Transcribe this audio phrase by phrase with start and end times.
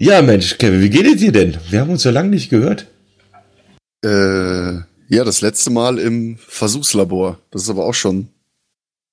[0.00, 1.56] Ja, Mensch, Kevin, wie geht es dir denn?
[1.70, 2.86] Wir haben uns so lange nicht gehört.
[4.04, 4.74] Äh,
[5.08, 7.38] ja, das letzte Mal im Versuchslabor.
[7.50, 8.28] Das ist aber auch schon,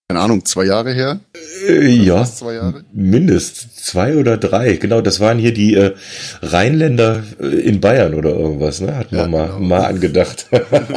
[0.08, 1.20] keine Ahnung, zwei Jahre her.
[1.68, 2.86] Äh, ja, zwei Jahre?
[2.94, 4.74] mindest zwei oder drei.
[4.74, 5.96] Genau, das waren hier die äh,
[6.44, 8.96] Rheinländer äh, in Bayern oder irgendwas, ne?
[8.96, 9.60] Hatten ja, wir mal, genau.
[9.60, 10.46] mal angedacht.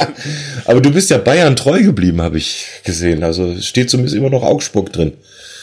[0.67, 3.25] aber du bist ja Bayern treu geblieben, habe ich gesehen.
[3.25, 5.15] Also steht zumindest immer noch Augsburg drin.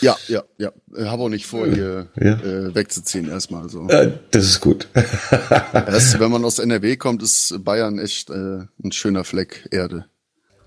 [0.01, 0.71] Ja, ja, ja.
[0.97, 2.33] Habe auch nicht vor, hier ja.
[2.33, 3.69] äh, wegzuziehen erstmal.
[3.69, 3.87] So.
[3.89, 4.87] Äh, das ist gut.
[5.71, 10.05] Erst wenn man aus NRW kommt, ist Bayern echt äh, ein schöner Fleck Erde.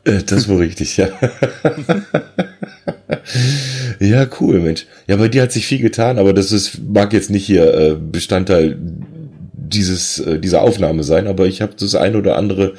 [0.09, 1.09] Äh, das wohl richtig, ja.
[4.01, 4.87] ja, cool, Mensch.
[5.07, 7.95] Ja, bei dir hat sich viel getan, aber das ist, mag jetzt nicht hier äh,
[7.95, 8.77] Bestandteil
[9.53, 12.75] dieses, äh, dieser Aufnahme sein, aber ich habe das ein oder andere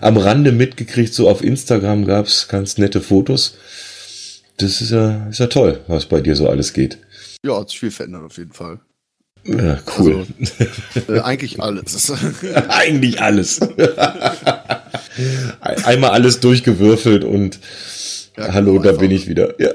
[0.00, 1.14] am Rande mitgekriegt.
[1.14, 3.56] So auf Instagram gab's ganz nette Fotos
[4.62, 6.98] das ist ja, ist ja toll, was bei dir so alles geht.
[7.44, 8.80] Ja, hat sich viel verändert auf jeden Fall.
[9.44, 10.24] Ja, cool.
[10.94, 12.12] Also, äh, eigentlich alles.
[12.68, 13.60] eigentlich alles.
[15.60, 17.58] Einmal alles durchgewürfelt und
[18.36, 19.60] ja, hallo, genau, da bin ich wieder.
[19.60, 19.70] Ja.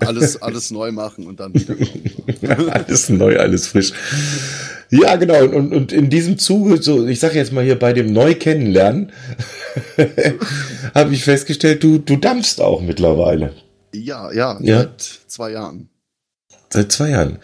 [0.06, 1.76] alles, alles neu machen und dann wieder.
[2.72, 3.92] alles neu, alles frisch.
[4.90, 5.44] Ja, genau.
[5.44, 9.12] Und, und in diesem Zuge, so, ich sage jetzt mal hier bei dem Neu-Kennenlernen,
[10.94, 13.54] habe ich festgestellt, du, du dampfst auch mittlerweile.
[13.94, 15.88] Ja, ja, ja, seit zwei Jahren.
[16.70, 17.38] Seit zwei Jahren.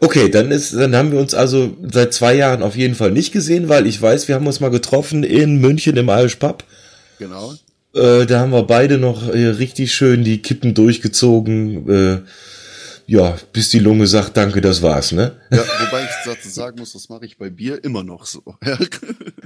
[0.00, 3.32] Okay, dann ist, dann haben wir uns also seit zwei Jahren auf jeden Fall nicht
[3.32, 6.64] gesehen, weil ich weiß, wir haben uns mal getroffen in München im Irish Pub.
[7.18, 7.54] Genau.
[7.94, 11.88] Äh, da haben wir beide noch äh, richtig schön die Kippen durchgezogen.
[11.88, 12.18] Äh,
[13.08, 15.32] ja, bis die Lunge sagt, danke, das war's, ne?
[15.50, 18.42] Ja, wobei ich dazu sagen muss, das mache ich bei Bier immer noch so.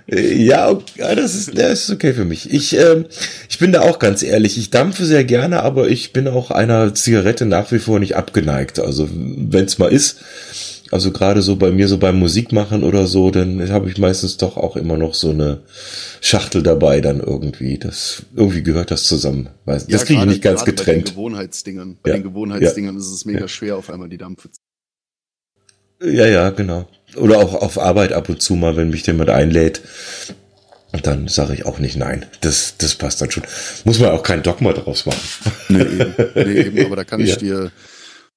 [0.09, 2.51] ja, okay, das ist, das ist okay für mich.
[2.51, 3.05] Ich, ähm,
[3.51, 6.95] ich bin da auch ganz ehrlich, ich dampfe sehr gerne, aber ich bin auch einer
[6.95, 8.81] Zigarette nach wie vor nicht abgeneigt.
[8.81, 10.21] Also, wenn's mal ist,
[10.91, 14.57] also gerade so bei mir so beim Musikmachen oder so, dann habe ich meistens doch
[14.57, 15.61] auch immer noch so eine
[16.21, 17.79] Schachtel dabei dann irgendwie.
[17.79, 19.51] Das irgendwie gehört das zusammen.
[19.67, 21.05] Das ja, kriege ich nicht ganz getrennt.
[21.05, 22.17] Bei den Gewohnheitsdingern, bei ja.
[22.17, 23.01] den Gewohnheitsdingern ja.
[23.01, 24.61] ist es mega schwer, auf einmal die Dampfe zu.
[26.03, 26.89] Ja, ja, genau.
[27.17, 29.83] Oder auch auf Arbeit ab und zu mal, wenn mich jemand einlädt.
[30.93, 32.27] Und dann sage ich auch nicht nein.
[32.41, 33.45] Das, das passt dann schon.
[33.85, 35.21] Muss man auch kein Dogma draus machen.
[35.69, 37.71] Nee, eben, nee, eben aber da kann ich dir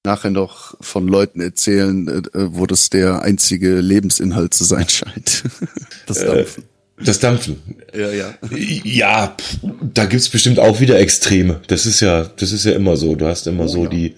[0.03, 5.43] nachher noch von Leuten erzählen, äh, wo das der einzige Lebensinhalt zu sein scheint.
[6.05, 6.63] Das äh, Dampfen.
[6.97, 7.61] Das Dampfen.
[7.93, 8.33] Ja, ja.
[8.83, 9.37] Ja,
[9.81, 11.61] da gibt's bestimmt auch wieder Extreme.
[11.67, 13.15] Das ist ja, das ist ja immer so.
[13.15, 13.89] Du hast immer oh, so ja.
[13.89, 14.15] die,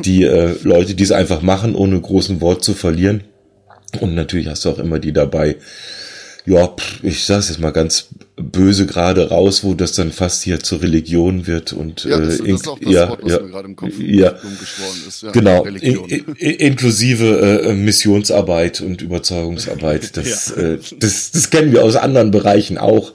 [0.00, 3.24] die äh, Leute, die es einfach machen, ohne großen Wort zu verlieren.
[4.00, 5.56] Und natürlich hast du auch immer die dabei,
[6.44, 8.08] ja, ich sag's jetzt mal ganz
[8.42, 12.48] böse gerade raus, wo das dann fast hier zur Religion wird und ja, das, äh,
[12.48, 15.22] das ist auch das ja, Wort, was ja, mir gerade im Kopf ja, ist.
[15.22, 20.12] Ja, genau, in, in, inklusive äh, Missionsarbeit und Überzeugungsarbeit.
[20.22, 20.62] Das, ja.
[20.62, 23.12] äh, das, das kennen wir aus anderen Bereichen auch.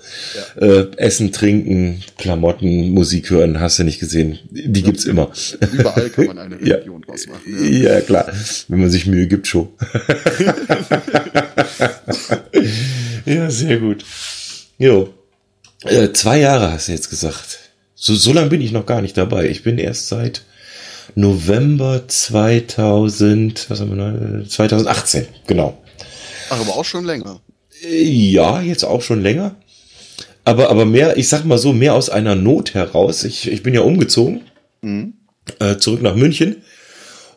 [0.59, 0.65] Ja.
[0.65, 4.39] Äh, Essen, Trinken, Klamotten, Musik hören, hast du nicht gesehen.
[4.49, 5.31] Die gibt's immer.
[5.73, 7.07] Überall kann man eine Religion ja.
[7.07, 7.81] draus machen.
[7.81, 8.01] Ja.
[8.01, 8.31] klar,
[8.67, 9.69] wenn man sich Mühe gibt, schon.
[13.25, 14.03] ja, sehr gut.
[14.77, 15.13] Jo.
[15.83, 17.59] Äh, zwei Jahre hast du jetzt gesagt.
[17.95, 19.49] So, so lange bin ich noch gar nicht dabei.
[19.49, 20.43] Ich bin erst seit
[21.15, 25.81] November 2000, was haben wir 2018, genau.
[26.49, 27.39] Ach, aber auch schon länger.
[27.83, 29.55] Äh, ja, jetzt auch schon länger.
[30.43, 33.23] Aber, aber mehr, ich sag mal so, mehr aus einer Not heraus.
[33.23, 34.41] Ich, ich bin ja umgezogen,
[34.81, 35.13] mhm.
[35.59, 36.57] äh, zurück nach München.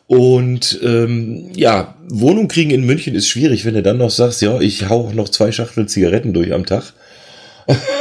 [0.07, 4.59] Und ähm, ja, Wohnung kriegen in München ist schwierig, wenn du dann noch sagst, ja,
[4.59, 6.93] ich hau noch zwei Schachteln Zigaretten durch am Tag.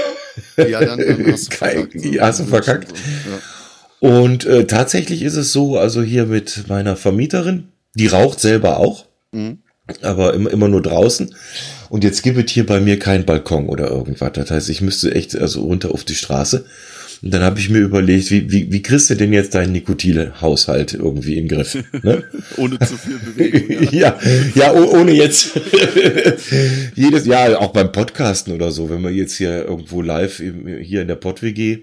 [0.56, 1.94] Ja, dann, dann hast du verkackt.
[1.94, 2.92] Ja, hast du verkackt.
[2.92, 4.08] Ja.
[4.08, 9.06] Und äh, tatsächlich ist es so, also hier mit meiner Vermieterin, die raucht selber auch,
[9.32, 9.58] mhm.
[10.00, 11.34] aber immer, immer nur draußen.
[11.90, 14.32] Und jetzt gibt es hier bei mir keinen Balkon oder irgendwas.
[14.32, 16.64] Das heißt, ich müsste echt also runter auf die Straße.
[17.22, 20.94] Und dann habe ich mir überlegt, wie, wie, wie kriegst du denn jetzt deinen Nikotile-Haushalt
[20.94, 21.76] irgendwie in den Griff?
[22.02, 22.24] Ne?
[22.56, 23.88] ohne zu viel Bewegung.
[23.92, 24.18] Ja,
[24.54, 25.60] ja, ja ohne jetzt
[26.94, 30.42] jedes Jahr, auch beim Podcasten oder so, wenn man jetzt hier irgendwo live
[30.80, 31.80] hier in der Pod-WG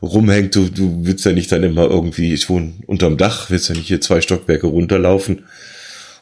[0.00, 3.74] rumhängt, du, du willst ja nicht dann immer irgendwie, ich wohne unterm Dach, willst ja
[3.74, 5.44] nicht hier zwei Stockwerke runterlaufen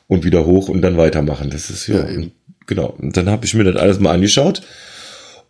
[0.08, 1.50] und wieder hoch und dann weitermachen.
[1.50, 2.26] Das ist ja, ja
[2.66, 2.96] genau.
[2.98, 4.62] Und dann habe ich mir das alles mal angeschaut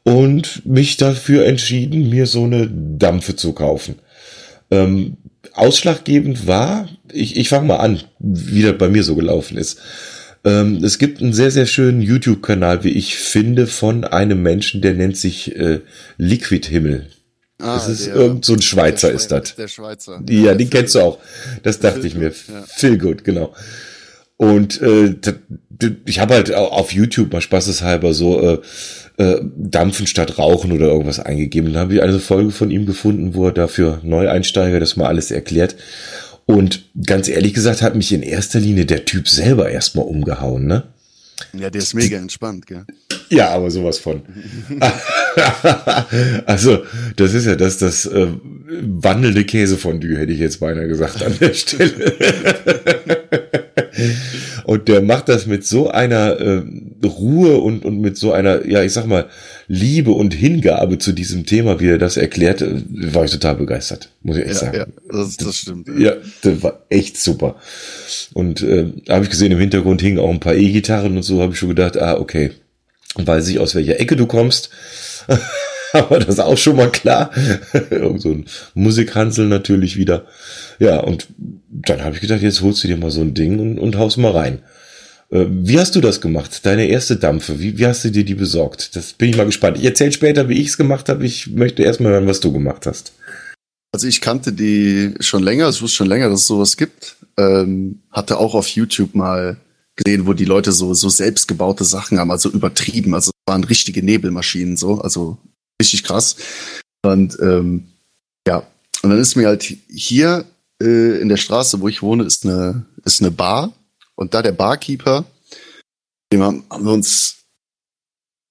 [0.06, 3.96] und mich dafür entschieden, mir so eine Dampfe zu kaufen.
[4.70, 5.16] Ähm,
[5.52, 9.80] ausschlaggebend war, ich, ich fange mal an, wie das bei mir so gelaufen ist.
[10.44, 14.94] Ähm, es gibt einen sehr, sehr schönen YouTube-Kanal, wie ich finde, von einem Menschen, der
[14.94, 15.80] nennt sich äh,
[16.18, 17.08] Liquid Himmel.
[17.58, 19.56] Ah, das ist der, irgend so ein Schweizer ist das.
[19.56, 20.22] Der Schweizer.
[20.28, 21.18] Ja, ja den kennst du auch.
[21.64, 22.28] Das dachte ich mir.
[22.28, 22.64] Ja.
[22.68, 23.56] Phil Good, genau.
[24.36, 25.14] Und äh,
[26.04, 28.58] ich habe halt auf YouTube mal spaßeshalber so äh,
[29.18, 31.72] äh, Dampfen statt Rauchen oder irgendwas eingegeben.
[31.72, 35.30] Dann habe ich eine Folge von ihm gefunden, wo er dafür Neueinsteiger das mal alles
[35.30, 35.76] erklärt.
[36.44, 40.84] Und ganz ehrlich gesagt hat mich in erster Linie der Typ selber erstmal umgehauen, ne?
[41.52, 42.84] Ja, der ist mega entspannt, gell?
[43.28, 44.22] Ja, aber sowas von.
[46.46, 46.84] also,
[47.16, 48.28] das ist ja das, das äh,
[48.80, 52.14] wandelnde Käsefondue, hätte ich jetzt beinahe gesagt an der Stelle.
[54.64, 56.62] und der macht das mit so einer äh,
[57.04, 59.26] Ruhe und, und mit so einer, ja, ich sag mal,
[59.68, 62.82] Liebe und Hingabe zu diesem Thema, wie er das erklärt, äh,
[63.14, 64.76] war ich total begeistert, muss ich echt ja, sagen.
[64.78, 65.88] Ja, das, das stimmt.
[65.98, 66.14] Ja.
[66.42, 67.56] das war echt super.
[68.32, 71.52] Und äh, habe ich gesehen, im Hintergrund hingen auch ein paar E-Gitarren und so, habe
[71.52, 72.52] ich schon gedacht, ah, okay,
[73.16, 74.70] weiß ich, aus welcher Ecke du kommst.
[75.92, 77.30] Aber das ist auch schon mal klar.
[77.90, 80.26] Irgend so ein Musikhansel natürlich wieder.
[80.78, 81.28] Ja, und
[81.82, 84.18] dann habe ich gedacht, jetzt holst du dir mal so ein Ding und, und haust
[84.18, 84.60] mal rein.
[85.30, 86.64] Äh, wie hast du das gemacht?
[86.64, 88.96] Deine erste Dampfe, wie, wie hast du dir die besorgt?
[88.96, 89.78] Das bin ich mal gespannt.
[89.78, 91.24] Ich erzähle später, wie ich es gemacht habe.
[91.26, 93.12] Ich möchte erstmal hören, was du gemacht hast.
[93.92, 97.16] Also ich kannte die schon länger, ich wusste schon länger, dass es sowas gibt.
[97.38, 99.56] Ähm, hatte auch auf YouTube mal
[99.96, 103.14] gesehen, wo die Leute so, so selbstgebaute Sachen haben, also übertrieben.
[103.14, 105.38] Also es waren richtige Nebelmaschinen so, also
[105.80, 106.36] richtig krass.
[107.02, 107.86] Und ähm,
[108.46, 108.66] ja,
[109.02, 110.44] und dann ist mir halt hier
[110.82, 113.72] äh, in der Straße, wo ich wohne, ist eine, ist eine Bar.
[114.14, 115.24] Und da der Barkeeper,
[116.32, 117.36] dem haben, haben wir uns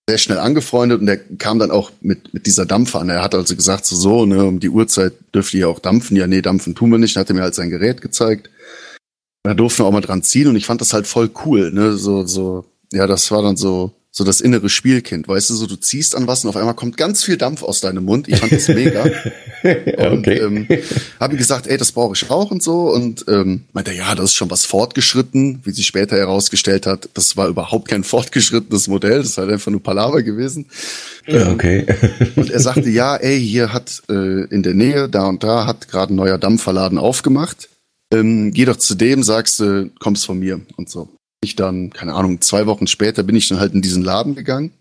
[0.07, 3.09] sehr schnell angefreundet und der kam dann auch mit, mit dieser Dampfe an.
[3.09, 6.15] Er hat also gesagt, so, so, ne, um die Uhrzeit dürft ihr auch dampfen.
[6.15, 7.15] Ja, nee, dampfen tun wir nicht.
[7.15, 8.49] Dann hat er mir halt sein Gerät gezeigt.
[9.45, 11.97] Da durften wir auch mal dran ziehen und ich fand das halt voll cool, ne,
[11.97, 15.75] so, so, ja, das war dann so, so das innere Spielkind, weißt du, so du
[15.75, 18.29] ziehst an was und auf einmal kommt ganz viel Dampf aus deinem Mund.
[18.29, 19.03] Ich fand das mega.
[19.63, 20.37] und okay.
[20.37, 20.67] ähm,
[21.19, 22.89] habe gesagt, ey, das brauche ich auch und so.
[22.93, 27.09] Und ähm, meinte, ja, das ist schon was fortgeschritten, wie sich später herausgestellt hat.
[27.13, 30.67] Das war überhaupt kein fortgeschrittenes Modell, das ist halt einfach nur Palaver gewesen.
[31.27, 31.85] Ja, okay.
[32.37, 35.89] und er sagte, ja, ey, hier hat äh, in der Nähe, da und da, hat
[35.89, 37.67] gerade ein neuer Dampferladen aufgemacht.
[38.13, 41.09] Ähm, geh doch zu dem, sagst du, äh, kommst von mir und so
[41.45, 44.71] ich dann, keine Ahnung, zwei Wochen später bin ich dann halt in diesen Laden gegangen.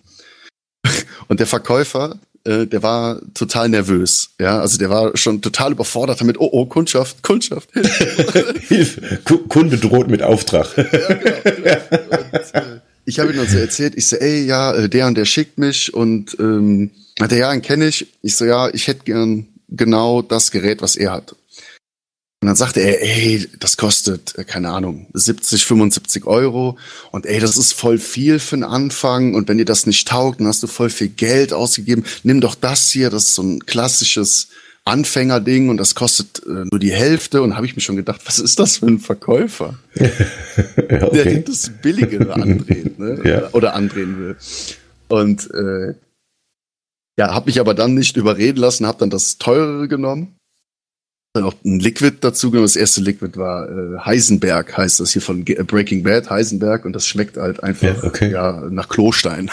[1.28, 4.30] Und der Verkäufer, äh, der war total nervös.
[4.40, 6.38] Ja, also der war schon total überfordert damit.
[6.38, 7.70] Oh, oh, Kundschaft, Kundschaft.
[9.48, 10.76] Kunde droht mit Auftrag.
[10.76, 11.08] ja, genau.
[11.54, 12.18] genau.
[12.32, 15.16] Und, äh, ich habe ihm dann so erzählt, ich so, ey, ja, äh, der und
[15.16, 16.90] der schickt mich und ähm,
[17.20, 18.06] hat er ja, einen kenne ich.
[18.22, 21.34] Ich so, ja, ich hätte gern genau das Gerät, was er hat.
[22.44, 26.76] Und dann sagte er, ey, das kostet, äh, keine Ahnung, 70, 75 Euro.
[27.10, 29.32] Und ey, das ist voll viel für den Anfang.
[29.32, 32.04] Und wenn dir das nicht taugt, dann hast du voll viel Geld ausgegeben.
[32.22, 34.48] Nimm doch das hier, das ist so ein klassisches
[34.84, 37.40] Anfängerding und das kostet äh, nur die Hälfte.
[37.40, 39.78] Und habe ich mir schon gedacht, was ist das für ein Verkäufer?
[39.94, 40.06] ja,
[41.02, 41.24] okay.
[41.24, 43.20] Der das Billigere andrehen, ne?
[43.24, 43.48] ja.
[43.52, 44.36] oder andrehen will.
[45.08, 45.94] Und äh,
[47.16, 50.36] ja, habe mich aber dann nicht überreden lassen, habe dann das teurere genommen
[51.42, 52.66] auch ein Liquid dazu genommen.
[52.66, 56.92] Das erste Liquid war äh, Heisenberg, heißt das hier von G Breaking Bad, Heisenberg, und
[56.92, 58.30] das schmeckt halt einfach ja, okay.
[58.30, 59.50] ja nach Klostein.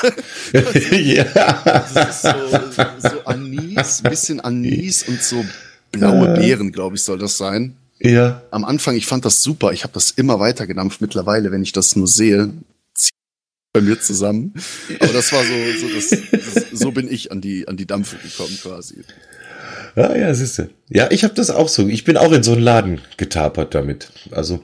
[0.92, 1.24] ja.
[1.64, 5.44] Das ist so, so Anis, bisschen Anis und so
[5.92, 7.76] blaue Beeren, glaube ich, soll das sein.
[8.00, 8.42] Ja.
[8.52, 9.74] Am Anfang, ich fand das super.
[9.74, 11.02] Ich habe das immer weiter gedampft.
[11.02, 12.52] Mittlerweile, wenn ich das nur sehe,
[12.94, 13.12] zieht
[13.74, 14.54] bei mir zusammen.
[15.00, 18.18] Aber das war so, so, das, das, so bin ich an die, an die Dampfe
[18.18, 19.04] gekommen quasi.
[19.96, 20.70] Ja, ja, siehst du.
[20.90, 21.88] Ja, ich habe das auch so.
[21.88, 24.12] Ich bin auch in so einen Laden getapert damit.
[24.32, 24.62] Also,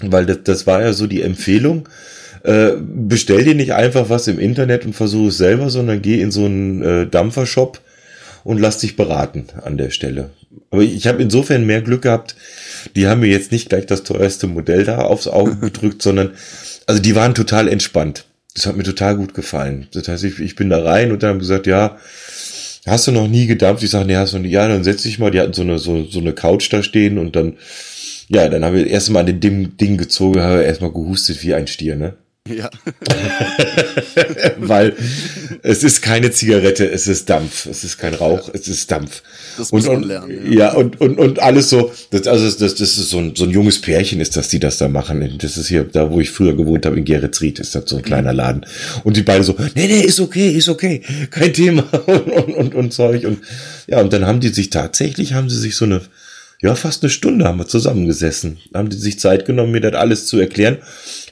[0.00, 1.88] weil das, das war ja so die Empfehlung.
[2.42, 6.30] Äh, bestell dir nicht einfach was im Internet und versuche es selber, sondern geh in
[6.30, 7.80] so einen äh, Dampfershop
[8.44, 10.30] und lass dich beraten an der Stelle.
[10.70, 12.36] Aber ich habe insofern mehr Glück gehabt.
[12.96, 16.32] Die haben mir jetzt nicht gleich das teuerste Modell da aufs Auge gedrückt, sondern
[16.86, 18.24] also die waren total entspannt.
[18.54, 19.86] Das hat mir total gut gefallen.
[19.92, 21.98] Das heißt, ich, ich bin da rein und dann haben gesagt, ja,
[22.86, 23.82] hast du noch nie gedampft?
[23.82, 24.52] Ich sage, nee, hast du nicht.
[24.52, 25.30] Ja, dann setz dich mal.
[25.30, 27.54] Die hatten so eine, so, so eine Couch da stehen und dann,
[28.28, 31.66] ja, dann haben wir erstmal an dem Ding gezogen, haben wir erstmal gehustet wie ein
[31.66, 32.14] Stier, ne?
[32.48, 32.70] Ja.
[34.58, 34.96] Weil
[35.62, 37.66] es ist keine Zigarette, es ist Dampf.
[37.66, 39.22] Es ist kein Rauch, es ist Dampf.
[39.58, 40.52] Das muss und, man lernen.
[40.52, 43.44] Ja, ja und, und, und alles so, das, also das, das ist so ein, so
[43.44, 45.38] ein junges Pärchen ist das, die das da machen.
[45.38, 48.02] Das ist hier, da wo ich früher gewohnt habe, in Geretsried, ist das so ein
[48.02, 48.64] kleiner Laden.
[49.04, 52.74] Und die beiden so, nee, nee, ist okay, ist okay, kein Thema und, und, und,
[52.74, 53.24] und Zeug.
[53.26, 53.40] Und
[53.86, 56.00] ja, und dann haben die sich tatsächlich, haben sie sich so eine
[56.62, 58.58] ja, fast eine Stunde haben wir zusammengesessen.
[58.74, 60.78] Haben die sich Zeit genommen, mir das alles zu erklären.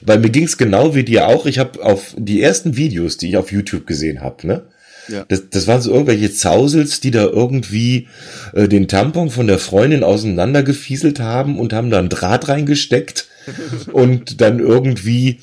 [0.01, 1.45] Weil mir ging's genau wie dir auch.
[1.45, 4.63] Ich habe auf die ersten Videos, die ich auf YouTube gesehen habe, ne?
[5.07, 5.25] Ja.
[5.27, 8.07] Das, das waren so irgendwelche Zausels, die da irgendwie
[8.53, 13.27] äh, den Tampon von der Freundin auseinandergefieselt haben und haben da einen Draht reingesteckt
[13.91, 15.39] und dann irgendwie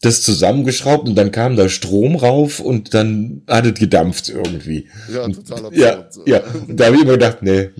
[0.00, 4.86] das zusammengeschraubt und dann kam da Strom rauf und dann hat es gedampft irgendwie.
[5.12, 5.76] Ja, total absurd.
[5.76, 6.42] Ja, ja.
[6.68, 7.70] Da habe ich immer gedacht, nee,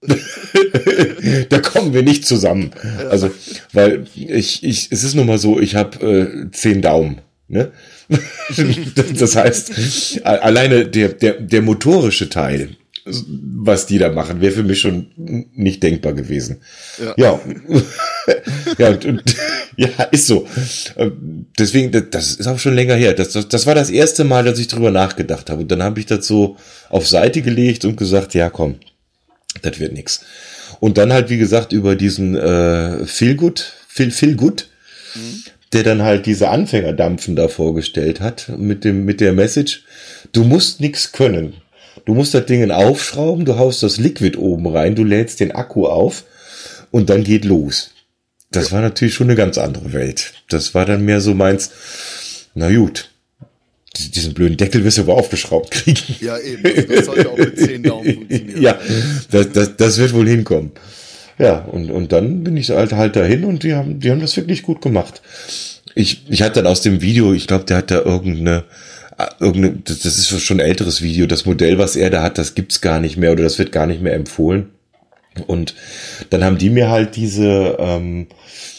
[1.48, 2.70] da kommen wir nicht zusammen.
[2.82, 3.08] Ja.
[3.08, 3.30] Also,
[3.72, 7.20] weil ich, ich, es ist nun mal so, ich habe äh, zehn Daumen.
[7.48, 7.72] Ne?
[9.18, 12.76] das heißt, alleine der, der, der motorische Teil,
[13.06, 15.06] was die da machen, wäre für mich schon
[15.54, 16.60] nicht denkbar gewesen.
[16.98, 17.14] Ja.
[17.16, 17.40] Ja,
[18.78, 19.36] ja, und, und,
[19.76, 20.46] ja, ist so.
[21.58, 23.14] Deswegen, das ist auch schon länger her.
[23.14, 25.62] Das, das, das war das erste Mal, dass ich drüber nachgedacht habe.
[25.62, 26.56] Und dann habe ich das so
[26.90, 28.74] auf Seite gelegt und gesagt, ja komm,
[29.62, 30.24] das wird nix.
[30.80, 34.68] Und dann halt, wie gesagt, über diesen äh, Feelgood, Feel, Feelgood,
[35.14, 35.42] mhm.
[35.72, 39.84] der dann halt diese Anfängerdampfen da vorgestellt hat, mit dem, mit der Message,
[40.32, 41.54] du musst nix können.
[42.04, 45.86] Du musst das Ding aufschrauben, du haust das Liquid oben rein, du lädst den Akku
[45.86, 46.24] auf
[46.90, 47.90] und dann geht los.
[48.50, 48.76] Das ja.
[48.76, 50.32] war natürlich schon eine ganz andere Welt.
[50.48, 51.70] Das war dann mehr so meins,
[52.54, 53.10] na gut,
[53.96, 56.16] diesen blöden Deckel wirst du aber aufgeschraubt kriegen.
[56.20, 56.62] Ja, eben.
[56.88, 58.62] Das sollte auch mit 10 Daumen funktionieren.
[58.62, 58.78] ja,
[59.30, 60.72] das, das, das wird wohl hinkommen.
[61.38, 64.36] Ja, und, und dann bin ich halt, halt dahin und die haben, die haben das
[64.36, 65.22] wirklich gut gemacht.
[65.94, 68.64] Ich, ich hatte dann aus dem Video, ich glaube, der hat da irgendeine,
[69.40, 72.80] irgendeine, das ist schon ein älteres Video, das Modell, was er da hat, das gibt's
[72.80, 74.70] gar nicht mehr oder das wird gar nicht mehr empfohlen.
[75.46, 75.74] Und
[76.30, 78.26] dann haben die mir halt diese, ähm,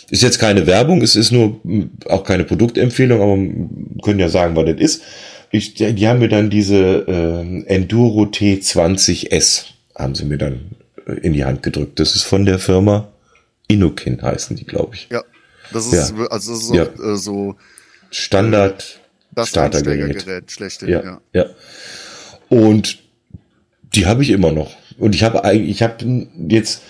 [0.09, 1.59] ist jetzt keine Werbung, es ist nur
[2.05, 5.03] auch keine Produktempfehlung, aber können ja sagen, was das ist.
[5.51, 10.71] Ich, die haben mir dann diese äh, Enduro T20S, haben sie mir dann
[11.07, 11.99] äh, in die Hand gedrückt.
[11.99, 13.09] Das ist von der Firma
[13.67, 15.07] Inukin, heißen die, glaube ich.
[15.11, 15.23] Ja,
[15.71, 16.25] das ist, ja.
[16.27, 16.83] also das ist ja.
[16.83, 17.55] auch, äh, so
[18.11, 18.99] Standard
[19.31, 20.25] das Startergerät.
[20.25, 21.21] Gerät, schlechte, ja, ja.
[21.33, 21.45] ja.
[22.49, 22.99] Und
[23.95, 24.75] die habe ich immer noch.
[24.97, 26.81] Und ich habe eigentlich, ich habe jetzt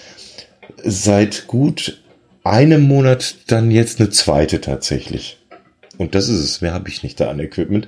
[0.83, 2.01] seit gut
[2.49, 5.37] einem Monat dann jetzt eine zweite tatsächlich.
[5.97, 6.61] Und das ist es.
[6.61, 7.87] Mehr habe ich nicht da an Equipment.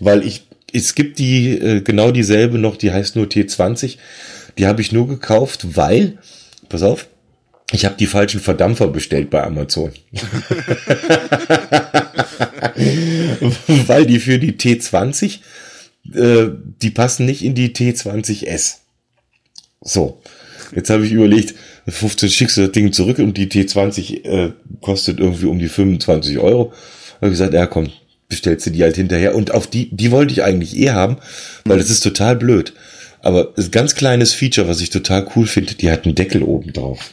[0.00, 3.96] Weil ich, es gibt die, äh, genau dieselbe noch, die heißt nur T20.
[4.58, 6.18] Die habe ich nur gekauft, weil,
[6.68, 7.08] pass auf,
[7.72, 9.92] ich habe die falschen Verdampfer bestellt bei Amazon.
[13.86, 15.40] weil die für die T20,
[16.14, 16.48] äh,
[16.82, 18.76] die passen nicht in die T20S.
[19.80, 20.20] So.
[20.74, 21.54] Jetzt habe ich überlegt,
[21.86, 26.38] 15 schickst du das Ding zurück und die T20 äh, kostet irgendwie um die 25
[26.38, 26.72] Euro.
[27.20, 27.88] Habe gesagt, ja komm,
[28.28, 29.34] bestellst du die halt hinterher.
[29.34, 31.18] Und auf die, die wollte ich eigentlich eh haben,
[31.64, 32.74] weil das ist total blöd.
[33.20, 36.72] Aber ein ganz kleines Feature, was ich total cool finde, die hat einen Deckel oben
[36.72, 37.12] drauf.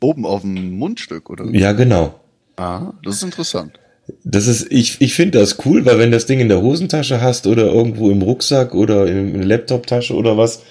[0.00, 1.46] Oben auf dem Mundstück, oder?
[1.52, 2.20] Ja, genau.
[2.56, 3.78] Ah, das ist interessant.
[4.24, 7.46] Das ist, ich, ich finde das cool, weil wenn das Ding in der Hosentasche hast
[7.46, 10.62] oder irgendwo im Rucksack oder in der Laptoptasche oder was,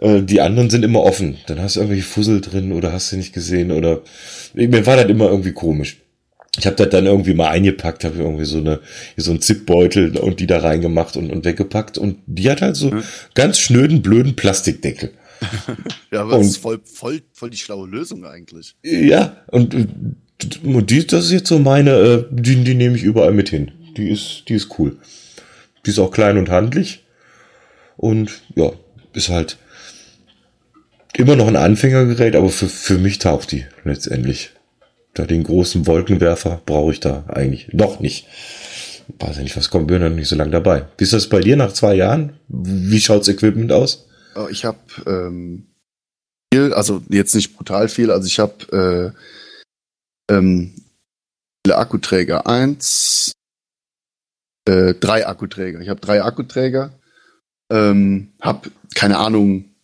[0.00, 1.38] äh, die anderen sind immer offen.
[1.46, 4.02] Dann hast du irgendwelche Fussel drin oder hast du nicht gesehen oder
[4.54, 5.98] mir war das immer irgendwie komisch.
[6.58, 8.80] Ich habe das dann irgendwie mal eingepackt, habe irgendwie so eine
[9.16, 12.90] so ein Zipbeutel und die da reingemacht und, und weggepackt und die hat halt so
[12.90, 13.02] mhm.
[13.34, 15.10] ganz schnöden blöden Plastikdeckel.
[16.10, 18.74] ja, aber und, das ist voll, voll, voll die schlaue Lösung eigentlich.
[18.82, 23.32] Ja, und, und die, das ist jetzt so meine, äh, die, die nehme ich überall
[23.32, 23.72] mit hin.
[23.96, 24.96] Die ist, die ist cool.
[25.84, 27.04] Die ist auch klein und handlich.
[27.96, 28.72] Und ja,
[29.12, 29.58] ist halt
[31.18, 34.52] immer noch ein Anfängergerät, aber für, für mich taugt die letztendlich.
[35.14, 38.26] Da den großen Wolkenwerfer brauche ich da eigentlich noch nicht.
[39.18, 40.86] Weiß ja nicht, was kommt, bin noch nicht so lange dabei.
[40.98, 42.38] Wie ist das bei dir nach zwei Jahren?
[42.48, 44.06] Wie schaut's Equipment aus?
[44.34, 45.68] Oh, ich habe ähm,
[46.52, 49.14] viel, also jetzt nicht brutal viel, also ich habe
[50.28, 50.74] äh, ähm,
[51.64, 52.46] viele Akkuträger.
[52.46, 53.32] Eins,
[54.68, 55.80] äh, drei Akkuträger.
[55.80, 56.92] Ich habe drei Akkuträger.
[57.70, 59.75] Ähm, hab keine Ahnung,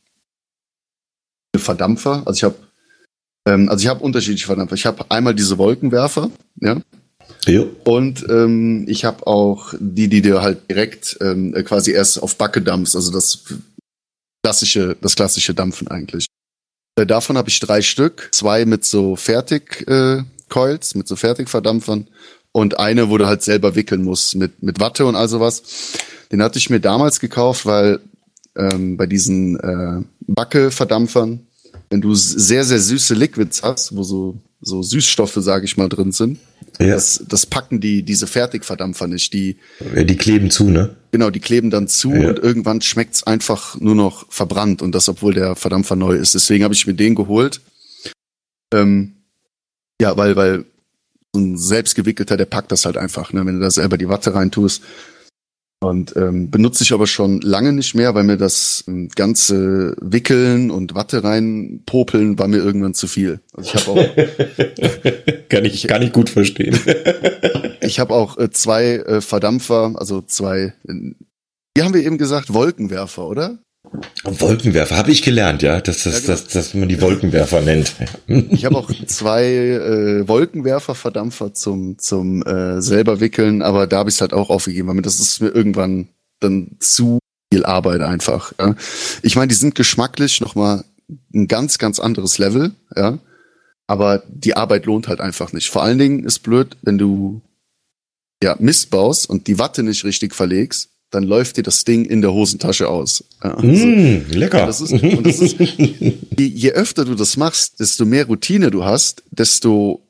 [1.58, 2.22] Verdampfer.
[2.24, 2.56] Also ich habe
[3.46, 4.74] ähm, also ich habe unterschiedliche Verdampfer.
[4.74, 6.30] Ich habe einmal diese Wolkenwerfer,
[6.60, 6.80] ja.
[7.46, 7.68] Jo.
[7.84, 12.62] Und ähm, ich habe auch die, die dir halt direkt ähm, quasi erst auf Backe
[12.62, 13.42] dampfst, also das
[14.44, 16.26] klassische, das klassische Dampfen eigentlich.
[16.96, 22.06] Äh, davon habe ich drei Stück, zwei mit so Fertig-Coils, äh, mit so Fertigverdampfern
[22.52, 25.62] und eine, wo du halt selber wickeln musst mit, mit Watte und all sowas.
[26.30, 28.00] Den hatte ich mir damals gekauft, weil
[28.56, 31.46] ähm, bei diesen äh, Backe-Verdampfern,
[31.90, 36.12] wenn du sehr, sehr süße Liquids hast, wo so so Süßstoffe, sage ich mal, drin
[36.12, 36.38] sind.
[36.78, 36.94] Ja.
[36.94, 39.32] Das, das packen die, diese Fertigverdampfer nicht.
[39.34, 40.96] Die, die kleben zu, ne?
[41.10, 42.28] Genau, die kleben dann zu ja.
[42.28, 46.34] und irgendwann schmeckt's einfach nur noch verbrannt und das, obwohl der Verdampfer neu ist.
[46.34, 47.60] Deswegen habe ich mir den geholt.
[48.72, 49.16] Ähm,
[50.00, 50.64] ja, weil, weil
[51.34, 53.44] so ein selbstgewickelter, der packt das halt einfach, ne?
[53.44, 54.82] Wenn du da selber die Watte reintust,
[55.82, 60.70] und ähm, benutze ich aber schon lange nicht mehr, weil mir das ähm, ganze Wickeln
[60.70, 63.40] und Watte reinpopeln war mir irgendwann zu viel.
[63.52, 66.78] Also ich habe auch kann ich kann ich gut verstehen.
[67.80, 70.74] ich habe auch äh, zwei äh, Verdampfer, also zwei.
[70.88, 71.14] Äh,
[71.74, 73.58] wie haben wir eben gesagt, Wolkenwerfer, oder?
[74.24, 76.32] Wolkenwerfer habe ich gelernt, ja, dass, das, ja, genau.
[76.32, 77.94] dass, dass man die Wolkenwerfer nennt.
[78.26, 84.16] Ich habe auch zwei äh, Wolkenwerfer-Verdampfer zum zum äh, selber wickeln, aber da habe ich
[84.16, 86.08] es halt auch aufgegeben, weil das ist mir irgendwann
[86.40, 87.18] dann zu
[87.52, 88.52] viel Arbeit einfach.
[88.58, 88.74] Ja.
[89.22, 90.84] Ich meine, die sind geschmacklich noch mal
[91.34, 93.18] ein ganz ganz anderes Level, ja,
[93.86, 95.68] aber die Arbeit lohnt halt einfach nicht.
[95.68, 97.42] Vor allen Dingen ist blöd, wenn du
[98.42, 102.22] ja Mist baust und die Watte nicht richtig verlegst dann läuft dir das Ding in
[102.22, 103.22] der Hosentasche aus.
[103.44, 104.66] Ja, also, mm, lecker.
[104.66, 108.84] Das ist, und das ist, je, je öfter du das machst, desto mehr Routine du
[108.84, 110.02] hast, desto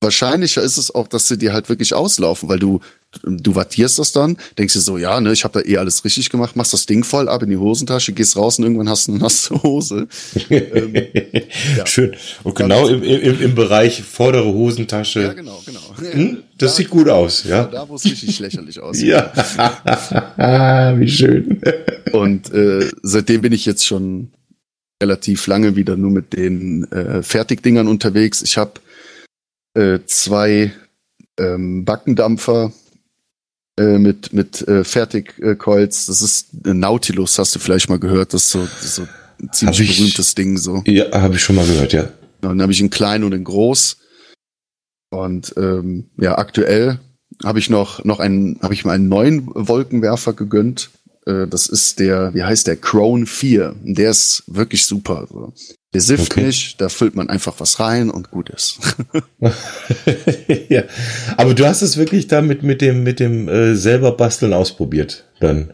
[0.00, 2.80] wahrscheinlicher ist es auch, dass sie dir halt wirklich auslaufen, weil du
[3.22, 6.28] du wattierst das dann, denkst dir so, ja, ne, ich habe da eh alles richtig
[6.28, 9.12] gemacht, machst das Ding voll ab in die Hosentasche, gehst raus und irgendwann hast du
[9.12, 10.08] eine nasse Hose.
[10.50, 10.94] ähm,
[11.76, 11.86] ja.
[11.86, 12.14] Schön.
[12.44, 15.22] Und genau im, im, im Bereich vordere Hosentasche.
[15.22, 15.80] Ja, genau, genau.
[15.98, 16.42] Hm?
[16.58, 17.64] Das da, sieht gut aus, ja.
[17.64, 19.08] Da, wo es richtig lächerlich aussieht.
[19.08, 19.32] ja.
[20.98, 21.62] Wie schön.
[22.12, 24.32] und äh, seitdem bin ich jetzt schon
[25.02, 28.42] relativ lange wieder nur mit den äh, Fertigdingern unterwegs.
[28.42, 28.72] Ich habe
[29.74, 30.72] äh, zwei
[31.38, 32.72] ähm, Backendampfer
[33.78, 36.06] äh, mit mit äh, Fertigkolz.
[36.06, 38.34] Das ist äh, Nautilus, hast du vielleicht mal gehört.
[38.34, 39.08] Das ist so, das ist so
[39.40, 40.82] ein ziemlich ich, berühmtes Ding so.
[40.86, 42.08] Ja, habe ich schon mal gehört, ja.
[42.40, 43.98] Dann habe ich einen kleinen und einen groß.
[45.10, 47.00] Und ähm, ja, aktuell
[47.44, 50.90] habe ich noch noch einen, habe ich mal einen neuen Wolkenwerfer gegönnt.
[51.28, 52.76] Äh, das ist der, wie heißt der?
[52.76, 53.76] Crone 4.
[53.82, 55.28] Der ist wirklich super.
[55.94, 56.46] Der sifft okay.
[56.46, 58.78] nicht, da füllt man einfach was rein und gut ist.
[60.68, 60.82] ja.
[61.36, 65.72] Aber du hast es wirklich damit mit dem, mit dem äh, selber basteln ausprobiert, dann.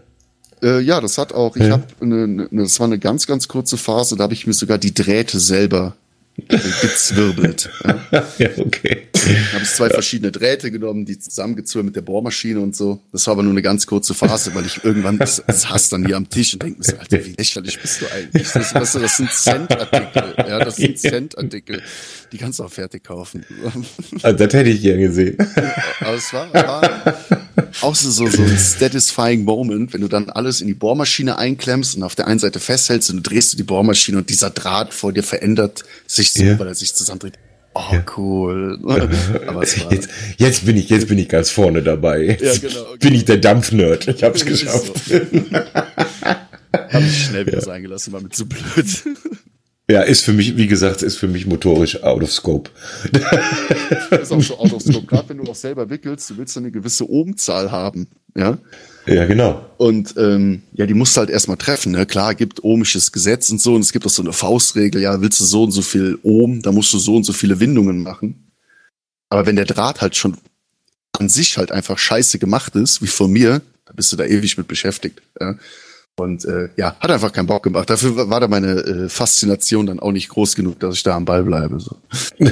[0.62, 1.72] Äh, ja, das hat auch, ich ja.
[1.72, 4.78] habe eine, eine, das war eine ganz, ganz kurze Phase, da habe ich mir sogar
[4.78, 5.96] die Drähte selber
[6.36, 7.70] gezwirbelt.
[7.84, 8.24] ja.
[8.38, 9.08] ja, okay.
[9.52, 13.00] habe ich zwei verschiedene Drähte genommen, die zusammengezwirbelt mit der Bohrmaschine und so.
[13.12, 16.04] Das war aber nur eine ganz kurze Phase, weil ich irgendwann das, das hast dann
[16.04, 18.50] hier am Tisch und denke mir so, Alter, wie lächerlich bist du eigentlich?
[18.50, 20.34] Das, weißt du, das sind Centartikel.
[20.38, 21.82] Ja, das sind Centartikel.
[22.32, 23.44] Die kannst du auch fertig kaufen.
[24.22, 25.36] Also, das hätte ich gern gesehen.
[26.00, 26.82] Aber es war, war
[27.80, 31.96] auch so, so, so ein satisfying Moment, wenn du dann alles in die Bohrmaschine einklemmst
[31.96, 34.94] und auf der einen Seite festhältst und du drehst du die Bohrmaschine und dieser Draht
[34.94, 36.58] vor dir verändert sich so, ja.
[36.58, 37.34] weil er sich zusammendreht.
[37.74, 38.04] Oh, ja.
[38.16, 38.78] cool.
[39.46, 40.08] Aber es war jetzt,
[40.38, 42.22] jetzt bin ich, jetzt bin ich ganz vorne dabei.
[42.22, 42.98] Jetzt ja, genau, okay.
[43.00, 44.06] bin ich der Dampfnerd.
[44.08, 44.92] Ich hab's geschafft.
[45.08, 45.14] So.
[46.72, 47.64] Hab ich schnell wieder ja.
[47.64, 48.86] sein gelassen, war mir zu blöd.
[49.90, 52.70] Ja, ist für mich, wie gesagt, ist für mich motorisch out of scope.
[54.10, 55.06] ist auch schon out of scope.
[55.06, 58.08] Gerade wenn du auch selber wickelst, du willst eine gewisse Ohmzahl haben.
[58.34, 58.56] Ja.
[59.06, 59.66] Ja, genau.
[59.76, 61.92] Und ähm, ja, die musst du halt erstmal treffen.
[61.92, 62.06] Ne?
[62.06, 65.40] Klar, gibt ohmisches Gesetz und so, und es gibt auch so eine Faustregel, ja, willst
[65.40, 68.50] du so und so viel Ohm, da musst du so und so viele Windungen machen.
[69.28, 70.38] Aber wenn der Draht halt schon
[71.12, 74.56] an sich halt einfach scheiße gemacht ist, wie von mir, da bist du da ewig
[74.56, 75.20] mit beschäftigt.
[75.38, 75.56] Ja?
[76.16, 77.90] Und äh, ja, hat einfach keinen Bock gemacht.
[77.90, 81.24] Dafür war da meine äh, Faszination dann auch nicht groß genug, dass ich da am
[81.24, 81.80] Ball bleibe.
[81.80, 81.96] So.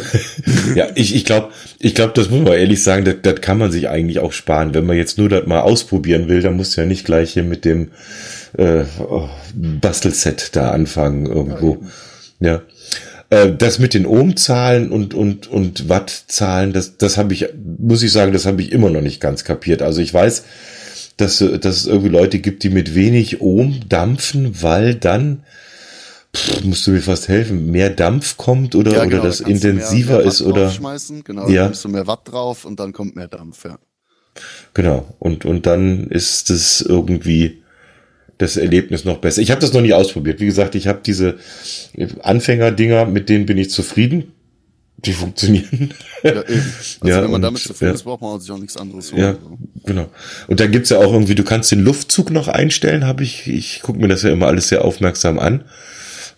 [0.74, 3.70] ja, ich, ich glaube, ich glaub, das muss man ehrlich sagen, das, das kann man
[3.70, 4.74] sich eigentlich auch sparen.
[4.74, 7.64] Wenn man jetzt nur das mal ausprobieren will, dann muss ja nicht gleich hier mit
[7.64, 7.92] dem
[8.58, 11.84] äh, oh, Bastelset da anfangen irgendwo.
[12.40, 12.54] Ja.
[12.54, 12.62] ja.
[13.30, 17.46] Äh, das mit den Ohmzahlen und und und Wattzahlen, das das habe ich,
[17.78, 19.82] muss ich sagen, das habe ich immer noch nicht ganz kapiert.
[19.82, 20.44] Also ich weiß,
[21.22, 25.44] dass, dass es irgendwie Leute gibt, die mit wenig Ohm dampfen, weil dann
[26.36, 30.14] pff, musst du mir fast helfen, mehr Dampf kommt oder, ja, genau, oder das intensiver
[30.14, 30.72] mehr, mehr ist oder.
[31.24, 31.62] Genau, ja.
[31.62, 33.78] dann nimmst du mehr Watt drauf und dann kommt mehr Dampf, ja.
[34.74, 35.14] Genau.
[35.18, 37.62] Und, und dann ist es irgendwie
[38.38, 39.42] das Erlebnis noch besser.
[39.42, 40.40] Ich habe das noch nie ausprobiert.
[40.40, 41.36] Wie gesagt, ich habe diese
[42.22, 44.32] Anfänger-Dinger, mit denen bin ich zufrieden
[44.98, 45.92] die funktionieren.
[46.22, 46.64] Ja, eben.
[47.00, 47.94] Also ja, wenn man und, damit zufrieden ja.
[47.94, 49.12] ist, braucht man sich auch nichts anderes.
[49.12, 49.58] Holen, ja, so.
[49.84, 50.08] genau.
[50.46, 53.82] Und da gibt's ja auch irgendwie, du kannst den Luftzug noch einstellen, habe ich, ich
[53.82, 55.64] gucke mir das ja immer alles sehr aufmerksam an,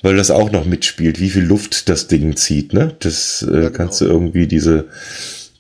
[0.02, 2.94] weil das auch noch mitspielt, wie viel Luft das Ding zieht, ne?
[3.00, 3.70] Das äh, ja, genau.
[3.70, 4.86] kannst du irgendwie diese,